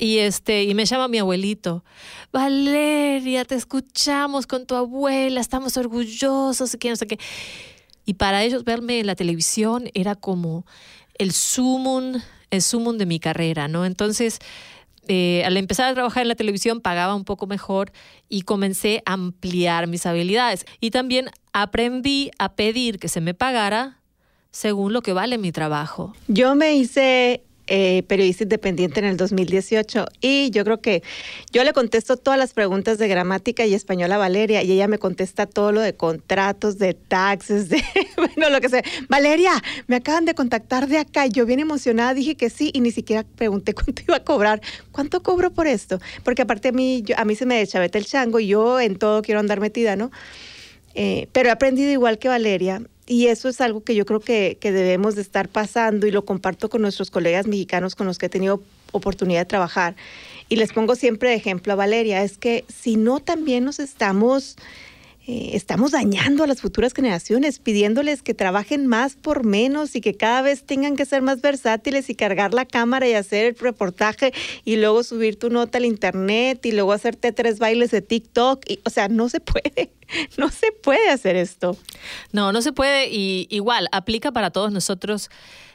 Y 0.00 0.18
este, 0.18 0.64
y 0.64 0.74
me 0.74 0.86
llama 0.86 1.08
mi 1.08 1.18
abuelito. 1.18 1.84
Valeria, 2.32 3.44
te 3.44 3.54
escuchamos 3.54 4.46
con 4.46 4.64
tu 4.66 4.74
abuela, 4.74 5.42
estamos 5.42 5.76
orgullosos, 5.76 6.74
que 6.80 6.88
no 6.88 6.96
qué. 6.96 7.18
Y 8.06 8.14
para 8.14 8.42
ellos 8.42 8.64
verme 8.64 9.00
en 9.00 9.06
la 9.06 9.14
televisión 9.14 9.90
era 9.92 10.14
como 10.14 10.64
el 11.18 11.32
sumum, 11.32 12.18
el 12.50 12.62
sumum 12.62 12.96
de 12.96 13.04
mi 13.04 13.20
carrera, 13.20 13.68
¿no? 13.68 13.84
Entonces, 13.84 14.38
eh, 15.06 15.42
al 15.44 15.58
empezar 15.58 15.90
a 15.90 15.94
trabajar 15.94 16.22
en 16.22 16.28
la 16.28 16.34
televisión 16.34 16.80
pagaba 16.80 17.14
un 17.14 17.24
poco 17.24 17.46
mejor 17.46 17.92
y 18.30 18.42
comencé 18.42 19.02
a 19.04 19.12
ampliar 19.12 19.86
mis 19.86 20.06
habilidades. 20.06 20.64
Y 20.80 20.92
también 20.92 21.28
aprendí 21.52 22.30
a 22.38 22.54
pedir 22.54 22.98
que 22.98 23.08
se 23.08 23.20
me 23.20 23.34
pagara 23.34 24.00
según 24.50 24.94
lo 24.94 25.02
que 25.02 25.12
vale 25.12 25.36
mi 25.36 25.52
trabajo. 25.52 26.14
Yo 26.26 26.54
me 26.54 26.74
hice 26.74 27.44
eh, 27.72 28.02
periodista 28.08 28.42
independiente 28.42 28.98
en 28.98 29.06
el 29.06 29.16
2018 29.16 30.04
y 30.20 30.50
yo 30.50 30.64
creo 30.64 30.80
que 30.80 31.04
yo 31.52 31.62
le 31.62 31.72
contesto 31.72 32.16
todas 32.16 32.36
las 32.36 32.52
preguntas 32.52 32.98
de 32.98 33.06
gramática 33.06 33.64
y 33.64 33.74
español 33.74 34.10
a 34.10 34.18
Valeria 34.18 34.64
y 34.64 34.72
ella 34.72 34.88
me 34.88 34.98
contesta 34.98 35.46
todo 35.46 35.70
lo 35.70 35.80
de 35.80 35.94
contratos, 35.94 36.78
de 36.78 36.94
taxes, 36.94 37.68
de 37.68 37.80
bueno, 38.16 38.50
lo 38.50 38.60
que 38.60 38.70
sea. 38.70 38.82
Valeria, 39.08 39.52
me 39.86 39.94
acaban 39.94 40.24
de 40.24 40.34
contactar 40.34 40.88
de 40.88 40.98
acá 40.98 41.26
y 41.26 41.30
yo 41.30 41.46
bien 41.46 41.60
emocionada 41.60 42.12
dije 42.12 42.34
que 42.34 42.50
sí 42.50 42.72
y 42.74 42.80
ni 42.80 42.90
siquiera 42.90 43.24
pregunté 43.36 43.72
cuánto 43.74 44.02
iba 44.02 44.16
a 44.16 44.24
cobrar. 44.24 44.60
¿Cuánto 44.90 45.22
cobro 45.22 45.52
por 45.52 45.68
esto? 45.68 46.00
Porque 46.24 46.42
aparte 46.42 46.70
a 46.70 46.72
mí, 46.72 47.04
a 47.16 47.24
mí 47.24 47.36
se 47.36 47.46
me 47.46 47.64
chaveta 47.68 47.98
el 47.98 48.04
chango 48.04 48.40
y 48.40 48.48
yo 48.48 48.80
en 48.80 48.96
todo 48.96 49.22
quiero 49.22 49.38
andar 49.38 49.60
metida, 49.60 49.94
¿no? 49.94 50.10
Eh, 50.96 51.28
pero 51.30 51.50
he 51.50 51.52
aprendido 51.52 51.92
igual 51.92 52.18
que 52.18 52.26
Valeria 52.26 52.82
y 53.10 53.26
eso 53.26 53.48
es 53.48 53.60
algo 53.60 53.82
que 53.82 53.96
yo 53.96 54.06
creo 54.06 54.20
que, 54.20 54.56
que, 54.60 54.70
debemos 54.70 55.16
de 55.16 55.22
estar 55.22 55.48
pasando 55.48 56.06
y 56.06 56.12
lo 56.12 56.24
comparto 56.24 56.70
con 56.70 56.80
nuestros 56.80 57.10
colegas 57.10 57.48
mexicanos 57.48 57.96
con 57.96 58.06
los 58.06 58.18
que 58.18 58.26
he 58.26 58.28
tenido 58.28 58.62
oportunidad 58.92 59.40
de 59.40 59.46
trabajar. 59.46 59.96
Y 60.48 60.54
les 60.54 60.72
pongo 60.72 60.94
siempre 60.94 61.30
de 61.30 61.34
ejemplo 61.34 61.72
a 61.72 61.76
Valeria, 61.76 62.22
es 62.22 62.38
que 62.38 62.64
si 62.68 62.94
no 62.94 63.18
también 63.18 63.64
nos 63.64 63.80
estamos 63.80 64.56
eh, 65.26 65.50
estamos 65.52 65.90
dañando 65.90 66.44
a 66.44 66.46
las 66.46 66.62
futuras 66.62 66.94
generaciones, 66.94 67.58
pidiéndoles 67.58 68.22
que 68.22 68.32
trabajen 68.32 68.86
más 68.86 69.16
por 69.16 69.44
menos 69.44 69.94
y 69.94 70.00
que 70.00 70.14
cada 70.14 70.40
vez 70.40 70.64
tengan 70.64 70.96
que 70.96 71.04
ser 71.04 71.20
más 71.20 71.42
versátiles 71.42 72.08
y 72.08 72.14
cargar 72.14 72.54
la 72.54 72.64
cámara 72.64 73.06
y 73.06 73.12
hacer 73.12 73.44
el 73.44 73.54
reportaje 73.54 74.32
y 74.64 74.76
luego 74.76 75.02
subir 75.02 75.38
tu 75.38 75.50
nota 75.50 75.76
al 75.76 75.84
internet 75.84 76.64
y 76.64 76.72
luego 76.72 76.92
hacerte 76.92 77.32
tres 77.32 77.58
bailes 77.58 77.90
de 77.90 78.00
TikTok. 78.00 78.64
Y, 78.66 78.80
o 78.84 78.90
sea, 78.90 79.08
no 79.08 79.28
se 79.28 79.40
puede. 79.40 79.92
No 80.36 80.48
se 80.48 80.72
puede 80.72 81.08
hacer 81.08 81.36
esto. 81.36 81.76
No, 82.32 82.50
no 82.52 82.62
se 82.62 82.72
puede 82.72 83.06
y 83.08 83.46
igual 83.48 83.86
aplica 83.92 84.32
para 84.32 84.50
todos 84.50 84.72
nosotros 84.72 85.30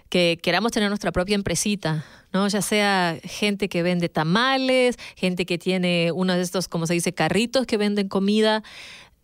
que 0.09 0.39
queramos 0.41 0.71
tener 0.71 0.89
nuestra 0.89 1.11
propia 1.11 1.35
empresita, 1.35 2.05
¿no? 2.31 2.47
Ya 2.47 2.61
sea 2.61 3.17
gente 3.23 3.69
que 3.69 3.81
vende 3.81 4.09
tamales, 4.09 4.97
gente 5.15 5.45
que 5.45 5.57
tiene 5.57 6.11
uno 6.11 6.33
de 6.33 6.41
estos, 6.41 6.67
como 6.67 6.85
se 6.85 6.93
dice, 6.93 7.13
carritos 7.13 7.65
que 7.65 7.77
venden 7.77 8.07
comida 8.07 8.63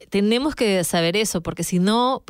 tenemos 0.10 0.56
que 0.56 0.84
saber 0.84 1.16
eso, 1.16 1.42
porque 1.42 1.64
si 1.64 1.80
no, 1.80 2.24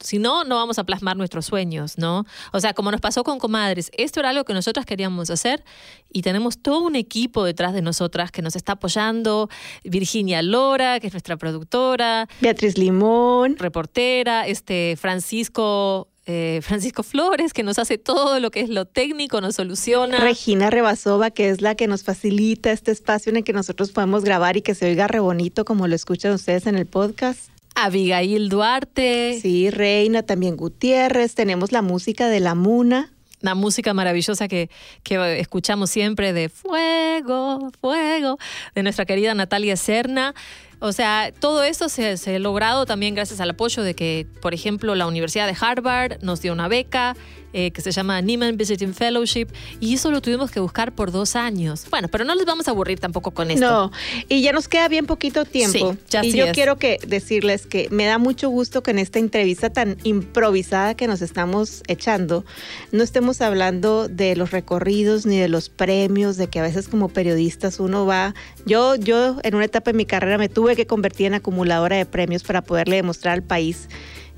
si 0.00 0.18
no, 0.18 0.44
no 0.44 0.56
vamos 0.56 0.78
a 0.78 0.84
plasmar 0.84 1.16
nuestros 1.16 1.46
sueños, 1.46 1.98
¿no? 1.98 2.24
O 2.52 2.60
sea, 2.60 2.74
como 2.74 2.90
nos 2.90 3.00
pasó 3.00 3.24
con 3.24 3.38
Comadres, 3.38 3.90
esto 3.96 4.20
era 4.20 4.30
algo 4.30 4.44
que 4.44 4.54
nosotras 4.54 4.86
queríamos 4.86 5.30
hacer 5.30 5.64
y 6.12 6.22
tenemos 6.22 6.58
todo 6.58 6.80
un 6.80 6.96
equipo 6.96 7.44
detrás 7.44 7.72
de 7.72 7.82
nosotras 7.82 8.30
que 8.30 8.42
nos 8.42 8.56
está 8.56 8.72
apoyando. 8.72 9.48
Virginia 9.84 10.42
Lora, 10.42 11.00
que 11.00 11.08
es 11.08 11.12
nuestra 11.12 11.36
productora. 11.36 12.28
Beatriz 12.40 12.78
Limón. 12.78 13.56
Reportera. 13.56 14.46
Este, 14.46 14.96
Francisco 14.98 16.08
eh, 16.30 16.60
Francisco 16.62 17.02
Flores, 17.02 17.54
que 17.54 17.62
nos 17.62 17.78
hace 17.78 17.96
todo 17.96 18.38
lo 18.38 18.50
que 18.50 18.60
es 18.60 18.68
lo 18.68 18.84
técnico, 18.84 19.40
nos 19.40 19.54
soluciona. 19.54 20.18
Regina 20.18 20.68
Rebasova, 20.68 21.30
que 21.30 21.48
es 21.48 21.62
la 21.62 21.74
que 21.74 21.86
nos 21.86 22.02
facilita 22.02 22.70
este 22.70 22.92
espacio 22.92 23.30
en 23.30 23.38
el 23.38 23.44
que 23.44 23.54
nosotros 23.54 23.92
podemos 23.92 24.24
grabar 24.24 24.58
y 24.58 24.60
que 24.60 24.74
se 24.74 24.84
oiga 24.84 25.08
re 25.08 25.20
bonito 25.20 25.64
como 25.64 25.88
lo 25.88 25.94
escuchan 25.94 26.34
ustedes 26.34 26.66
en 26.66 26.76
el 26.76 26.84
podcast. 26.84 27.48
Abigail 27.74 28.50
Duarte. 28.50 29.38
Sí, 29.40 29.70
Reina, 29.70 30.22
también 30.22 30.56
Gutiérrez. 30.56 31.34
Tenemos 31.34 31.72
la 31.72 31.80
música 31.80 32.28
de 32.28 32.40
la 32.40 32.54
Muna. 32.54 33.10
La 33.40 33.54
música 33.54 33.94
maravillosa 33.94 34.48
que, 34.48 34.68
que 35.04 35.40
escuchamos 35.40 35.88
siempre 35.88 36.32
de 36.32 36.48
Fuego, 36.50 37.70
Fuego, 37.80 38.36
de 38.74 38.82
nuestra 38.82 39.06
querida 39.06 39.32
Natalia 39.32 39.76
Serna. 39.76 40.34
O 40.80 40.92
sea, 40.92 41.32
todo 41.38 41.64
esto 41.64 41.88
se, 41.88 42.12
ha 42.12 42.38
logrado 42.38 42.86
también 42.86 43.14
gracias 43.14 43.40
al 43.40 43.50
apoyo 43.50 43.82
de 43.82 43.94
que, 43.94 44.26
por 44.40 44.54
ejemplo, 44.54 44.94
la 44.94 45.06
Universidad 45.06 45.46
de 45.46 45.56
Harvard 45.60 46.22
nos 46.22 46.40
dio 46.40 46.52
una 46.52 46.68
beca 46.68 47.16
eh, 47.54 47.70
que 47.70 47.80
se 47.80 47.92
llama 47.92 48.20
Neiman 48.20 48.58
Visiting 48.58 48.92
Fellowship 48.92 49.46
y 49.80 49.94
eso 49.94 50.10
lo 50.10 50.20
tuvimos 50.20 50.50
que 50.50 50.60
buscar 50.60 50.94
por 50.94 51.10
dos 51.10 51.34
años. 51.34 51.86
Bueno, 51.90 52.08
pero 52.08 52.24
no 52.24 52.34
les 52.34 52.44
vamos 52.44 52.68
a 52.68 52.72
aburrir 52.72 53.00
tampoco 53.00 53.30
con 53.30 53.50
esto. 53.50 53.66
No, 53.66 53.92
y 54.28 54.42
ya 54.42 54.52
nos 54.52 54.68
queda 54.68 54.86
bien 54.88 55.06
poquito 55.06 55.46
tiempo. 55.46 55.94
Sí, 55.94 55.98
ya 56.10 56.24
y 56.24 56.32
yo 56.32 56.52
quiero 56.52 56.76
que 56.76 56.98
decirles 57.06 57.66
que 57.66 57.88
me 57.90 58.04
da 58.04 58.18
mucho 58.18 58.50
gusto 58.50 58.82
que 58.82 58.90
en 58.90 58.98
esta 58.98 59.18
entrevista 59.18 59.70
tan 59.70 59.96
improvisada 60.04 60.94
que 60.94 61.06
nos 61.06 61.22
estamos 61.22 61.82
echando, 61.86 62.44
no 62.92 63.02
estemos 63.02 63.40
hablando 63.40 64.08
de 64.08 64.36
los 64.36 64.50
recorridos 64.50 65.24
ni 65.24 65.38
de 65.38 65.48
los 65.48 65.70
premios, 65.70 66.36
de 66.36 66.48
que 66.48 66.60
a 66.60 66.62
veces 66.62 66.86
como 66.86 67.08
periodistas 67.08 67.80
uno 67.80 68.04
va, 68.04 68.34
yo, 68.68 68.94
yo 68.94 69.38
en 69.42 69.54
una 69.54 69.64
etapa 69.64 69.90
de 69.90 69.96
mi 69.96 70.04
carrera 70.04 70.38
me 70.38 70.48
tuve 70.48 70.76
que 70.76 70.86
convertir 70.86 71.26
en 71.26 71.34
acumuladora 71.34 71.96
de 71.96 72.06
premios 72.06 72.42
para 72.44 72.62
poderle 72.62 72.96
demostrar 72.96 73.34
al 73.34 73.42
país 73.42 73.88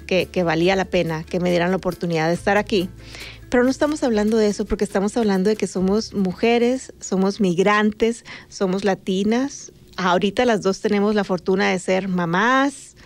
que, 0.06 0.42
valía 0.42 0.74
la 0.74 0.86
pena 0.86 1.22
que 1.24 1.38
me 1.38 1.50
dieran 1.50 1.70
la 1.70 1.76
oportunidad 1.76 2.28
de 2.28 2.34
estar 2.34 2.56
aquí. 2.56 2.88
Pero 3.48 3.64
no 3.64 3.70
estamos 3.70 4.02
hablando 4.02 4.36
de 4.36 4.48
eso 4.48 4.64
porque 4.64 4.84
estamos 4.84 5.16
hablando 5.16 5.50
de 5.50 5.56
que 5.56 5.66
somos 5.66 6.14
mujeres, 6.14 6.92
somos 7.00 7.40
migrantes, 7.40 8.24
somos 8.48 8.84
latinas. 8.84 9.72
Ahorita 9.96 10.44
las 10.44 10.62
dos 10.62 10.80
tenemos 10.80 11.14
la 11.14 11.24
fortuna 11.24 11.70
de 11.70 11.78
ser 11.78 12.08
mamás 12.08 12.96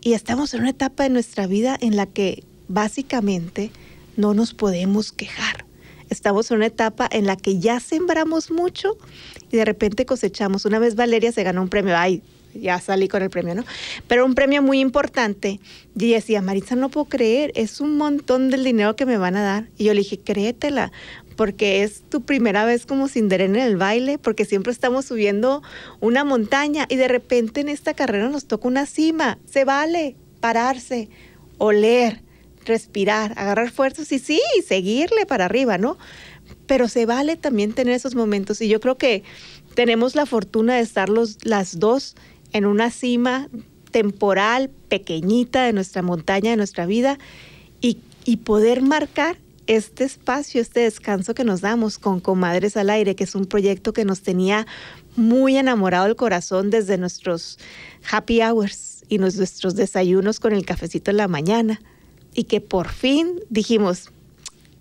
y 0.00 0.14
estamos 0.14 0.54
en 0.54 0.60
una 0.60 0.70
etapa 0.70 1.04
de 1.04 1.10
nuestra 1.10 1.46
vida 1.46 1.76
en 1.80 1.96
la 1.96 2.06
que 2.06 2.44
básicamente 2.68 3.70
no 4.16 4.34
nos 4.34 4.54
podemos 4.54 5.12
quejar. 5.12 5.61
Estamos 6.12 6.50
en 6.50 6.58
una 6.58 6.66
etapa 6.66 7.08
en 7.10 7.26
la 7.26 7.36
que 7.36 7.58
ya 7.58 7.80
sembramos 7.80 8.50
mucho 8.50 8.98
y 9.50 9.56
de 9.56 9.64
repente 9.64 10.04
cosechamos. 10.04 10.66
Una 10.66 10.78
vez 10.78 10.94
Valeria 10.94 11.32
se 11.32 11.42
ganó 11.42 11.62
un 11.62 11.70
premio, 11.70 11.96
ay, 11.96 12.22
ya 12.54 12.78
salí 12.80 13.08
con 13.08 13.22
el 13.22 13.30
premio, 13.30 13.54
¿no? 13.54 13.64
Pero 14.08 14.26
un 14.26 14.34
premio 14.34 14.60
muy 14.60 14.80
importante. 14.80 15.58
Y 15.96 16.12
decía, 16.12 16.42
Maritza, 16.42 16.76
no 16.76 16.90
puedo 16.90 17.06
creer, 17.06 17.50
es 17.54 17.80
un 17.80 17.96
montón 17.96 18.50
del 18.50 18.62
dinero 18.62 18.94
que 18.94 19.06
me 19.06 19.16
van 19.16 19.36
a 19.36 19.42
dar. 19.42 19.68
Y 19.78 19.84
yo 19.84 19.94
le 19.94 20.00
dije, 20.00 20.18
créetela, 20.18 20.92
porque 21.36 21.82
es 21.82 22.02
tu 22.02 22.20
primera 22.20 22.66
vez 22.66 22.84
como 22.84 23.08
Cinderella 23.08 23.62
en 23.62 23.66
el 23.66 23.78
baile, 23.78 24.18
porque 24.18 24.44
siempre 24.44 24.70
estamos 24.70 25.06
subiendo 25.06 25.62
una 26.00 26.24
montaña 26.24 26.84
y 26.90 26.96
de 26.96 27.08
repente 27.08 27.62
en 27.62 27.70
esta 27.70 27.94
carrera 27.94 28.28
nos 28.28 28.44
toca 28.44 28.68
una 28.68 28.84
cima. 28.84 29.38
Se 29.50 29.64
vale 29.64 30.14
pararse, 30.40 31.08
oler, 31.56 32.20
respirar, 32.64 33.32
agarrar 33.36 33.70
fuerzas 33.70 34.10
y 34.12 34.18
sí, 34.18 34.40
seguirle 34.66 35.26
para 35.26 35.46
arriba, 35.46 35.78
¿no? 35.78 35.98
Pero 36.66 36.88
se 36.88 37.06
vale 37.06 37.36
también 37.36 37.72
tener 37.72 37.94
esos 37.94 38.14
momentos 38.14 38.60
y 38.60 38.68
yo 38.68 38.80
creo 38.80 38.96
que 38.96 39.22
tenemos 39.74 40.14
la 40.14 40.26
fortuna 40.26 40.76
de 40.76 40.82
estar 40.82 41.08
los, 41.08 41.44
las 41.44 41.78
dos 41.78 42.14
en 42.52 42.66
una 42.66 42.90
cima 42.90 43.48
temporal, 43.90 44.70
pequeñita 44.88 45.64
de 45.64 45.72
nuestra 45.72 46.02
montaña, 46.02 46.50
de 46.50 46.56
nuestra 46.56 46.86
vida 46.86 47.18
y, 47.80 47.98
y 48.24 48.38
poder 48.38 48.82
marcar 48.82 49.36
este 49.66 50.04
espacio, 50.04 50.60
este 50.60 50.80
descanso 50.80 51.34
que 51.34 51.44
nos 51.44 51.60
damos 51.60 51.98
con 51.98 52.20
Comadres 52.20 52.76
al 52.76 52.90
Aire, 52.90 53.14
que 53.14 53.24
es 53.24 53.34
un 53.34 53.46
proyecto 53.46 53.92
que 53.92 54.04
nos 54.04 54.22
tenía 54.22 54.66
muy 55.16 55.56
enamorado 55.56 56.06
el 56.06 56.16
corazón 56.16 56.70
desde 56.70 56.98
nuestros 56.98 57.58
happy 58.10 58.42
hours 58.42 59.04
y 59.08 59.18
nuestros 59.18 59.74
desayunos 59.76 60.40
con 60.40 60.52
el 60.52 60.64
cafecito 60.64 61.10
en 61.10 61.18
la 61.18 61.28
mañana 61.28 61.80
y 62.34 62.44
que 62.44 62.60
por 62.60 62.88
fin 62.88 63.40
dijimos, 63.48 64.10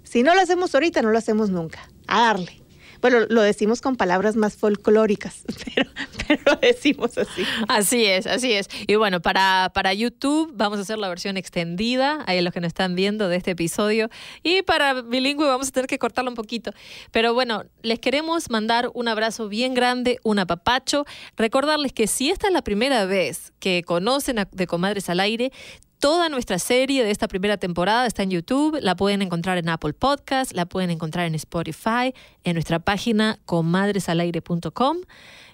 si 0.04 0.24
no 0.24 0.36
lo 0.36 0.42
hacemos 0.42 0.74
ahorita, 0.74 1.02
no 1.02 1.12
lo 1.12 1.18
hacemos 1.18 1.50
nunca, 1.50 1.90
a 2.08 2.22
darle. 2.22 2.62
Bueno, 3.02 3.22
lo 3.30 3.42
decimos 3.42 3.82
con 3.82 3.96
palabras 3.96 4.36
más 4.36 4.56
folclóricas, 4.56 5.44
pero, 6.28 6.42
lo 6.46 6.56
decimos 6.58 7.18
así. 7.18 7.44
Así 7.68 8.06
es, 8.06 8.28
así 8.28 8.54
es. 8.54 8.70
Y 8.86 8.96
bueno, 8.96 9.22
para, 9.22 9.72
para 9.74 9.92
YouTube 9.94 10.54
vamos 10.56 10.78
a 10.78 10.84
hacer 10.84 11.00
la 11.00 11.10
versión 11.10 11.36
extendida, 11.36 12.24
ahí 12.28 12.40
los 12.42 12.54
que 12.54 12.62
nos 12.62 12.68
están 12.68 12.96
viendo 12.96 13.28
de 13.28 13.38
este 13.38 13.52
episodio. 13.52 14.10
Y 14.44 14.62
para 14.62 15.02
bilingüe 15.02 15.48
vamos 15.48 15.70
a 15.70 15.72
tener 15.72 15.88
que 15.88 15.98
cortarlo 15.98 16.30
un 16.30 16.36
poquito. 16.36 16.72
Pero 17.12 17.34
bueno, 17.34 17.64
les 17.82 18.00
queremos 18.00 18.52
mandar 18.52 18.92
un 18.94 19.08
abrazo 19.08 19.50
bien 19.50 19.74
grande, 19.74 20.20
un 20.24 20.38
apapacho. 20.38 21.06
Recordarles 21.38 21.94
que 21.94 22.06
si 22.06 22.30
esta 22.30 22.48
es 22.48 22.54
la 22.54 22.62
primera 22.62 23.06
vez 23.06 23.52
que 23.60 23.82
conocen 23.84 24.38
a, 24.38 24.48
de 24.52 24.68
Comadres 24.68 25.10
al 25.10 25.20
Aire, 25.22 25.52
Toda 26.02 26.30
nuestra 26.30 26.58
serie 26.58 27.04
de 27.04 27.12
esta 27.12 27.28
primera 27.28 27.58
temporada 27.58 28.08
está 28.08 28.24
en 28.24 28.32
YouTube, 28.32 28.80
la 28.82 28.96
pueden 28.96 29.22
encontrar 29.22 29.60
en 29.60 29.70
Apple 29.70 29.94
Podcast, 29.94 30.52
la 30.52 30.66
pueden 30.66 30.90
encontrar 30.90 31.28
en 31.28 31.36
Spotify, 31.36 32.16
en 32.44 32.54
nuestra 32.56 32.80
página 32.80 33.38
comadresalaire.com. 33.46 34.98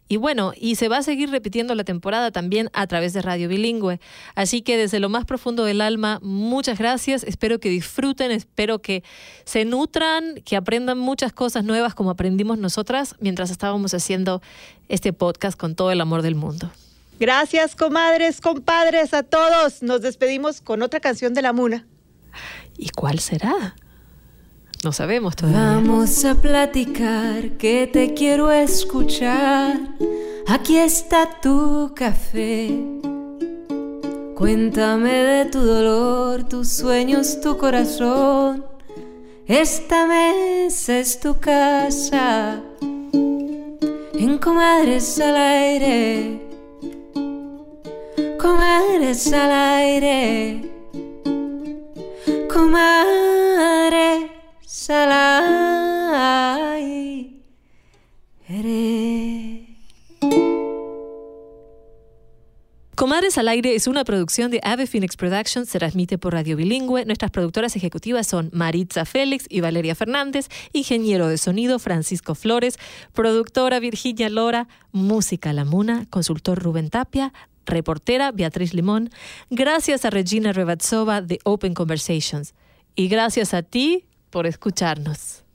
Y 0.08 0.16
bueno, 0.16 0.54
y 0.56 0.76
se 0.76 0.88
va 0.88 1.00
a 1.00 1.04
seguir 1.04 1.32
repitiendo 1.32 1.76
la 1.76 1.84
temporada 1.84 2.32
también 2.32 2.70
a 2.72 2.88
través 2.88 3.12
de 3.12 3.22
Radio 3.22 3.50
Bilingüe. 3.50 4.00
Así 4.36 4.62
que 4.62 4.78
desde 4.78 5.02
lo 5.02 5.10
más 5.10 5.26
profundo 5.26 5.66
del 5.66 5.82
alma, 5.82 6.20
muchas 6.22 6.80
gracias. 6.80 7.26
Espero 7.26 7.60
que 7.60 7.68
disfruten, 7.68 8.32
espero 8.32 8.80
que 8.80 9.04
se 9.44 9.66
nutran, 9.66 10.36
que 10.46 10.56
aprendan 10.56 10.98
muchas 10.98 11.34
cosas 11.34 11.66
nuevas 11.66 11.94
como 11.94 12.10
aprendimos 12.10 12.58
nosotras 12.58 13.18
mientras 13.20 13.52
estábamos 13.52 13.94
haciendo 13.94 14.42
este 14.88 15.12
podcast 15.12 15.60
con 15.60 15.76
todo 15.76 15.92
el 15.92 16.00
amor 16.00 16.22
del 16.22 16.36
mundo. 16.36 16.72
Gracias, 17.20 17.76
comadres, 17.76 18.42
compadres, 18.42 19.14
a 19.14 19.24
todos. 19.24 19.82
Nos 19.82 20.02
despedimos 20.02 20.62
con 20.62 20.84
otra 20.84 21.00
canción 21.00 21.34
de 21.34 21.42
la 21.42 21.52
Muna. 21.52 21.88
¿Y 22.78 22.90
cuál 22.90 23.20
será? 23.20 23.76
No 24.84 24.92
sabemos 24.92 25.36
todavía. 25.36 25.60
Vamos 25.60 26.24
a 26.26 26.36
platicar, 26.36 27.58
que 27.58 27.88
te 27.88 28.14
quiero 28.14 28.52
escuchar. 28.52 29.80
Aquí 30.48 30.78
está 30.78 31.42
tu 31.42 31.94
café. 31.96 32.78
Cuéntame 34.36 35.12
de 35.12 35.46
tu 35.46 35.60
dolor, 35.60 36.44
tus 36.48 36.70
sueños, 36.70 37.42
tu 37.42 37.58
corazón. 37.58 38.64
Esta 39.48 40.06
mesa 40.06 41.00
es 41.00 41.20
tu 41.20 41.40
casa. 41.40 42.62
En 44.14 44.38
comadres 44.38 45.20
al 45.20 45.36
aire 45.38 46.47
comadres 48.38 49.34
al 49.34 49.52
aire, 49.52 50.62
comadres 52.50 54.30
al 54.90 55.12
aire. 55.12 55.88
Comadres 62.96 63.38
al 63.38 63.48
Aire 63.48 63.76
es 63.76 63.86
una 63.86 64.04
producción 64.04 64.50
de 64.50 64.60
Ave 64.64 64.88
Phoenix 64.88 65.16
Productions, 65.16 65.70
se 65.70 65.78
transmite 65.78 66.18
por 66.18 66.34
Radio 66.34 66.58
Bilingüe. 66.58 67.06
Nuestras 67.06 67.30
productoras 67.30 67.76
ejecutivas 67.76 68.26
son 68.26 68.50
Maritza 68.54 69.06
Félix 69.06 69.46
y 69.50 69.62
Valeria 69.62 69.94
Fernández, 69.94 70.48
ingeniero 70.74 71.28
de 71.28 71.38
sonido 71.38 71.78
Francisco 71.78 72.34
Flores, 72.34 72.80
productora 73.14 73.80
Virginia 73.80 74.30
Lora, 74.30 74.68
música 74.92 75.54
La 75.54 75.64
Muna, 75.64 76.08
consultor 76.10 76.58
Rubén 76.58 76.90
Tapia, 76.90 77.34
reportera 77.68 78.32
Beatriz 78.32 78.74
Limón, 78.74 79.12
gracias 79.50 80.06
a 80.06 80.10
Regina 80.10 80.54
Revatsova 80.54 81.22
de 81.22 81.40
Open 81.44 81.74
Conversations 81.74 82.56
y 82.96 83.08
gracias 83.08 83.54
a 83.54 83.62
ti 83.62 84.06
por 84.32 84.48
escucharnos. 84.48 85.47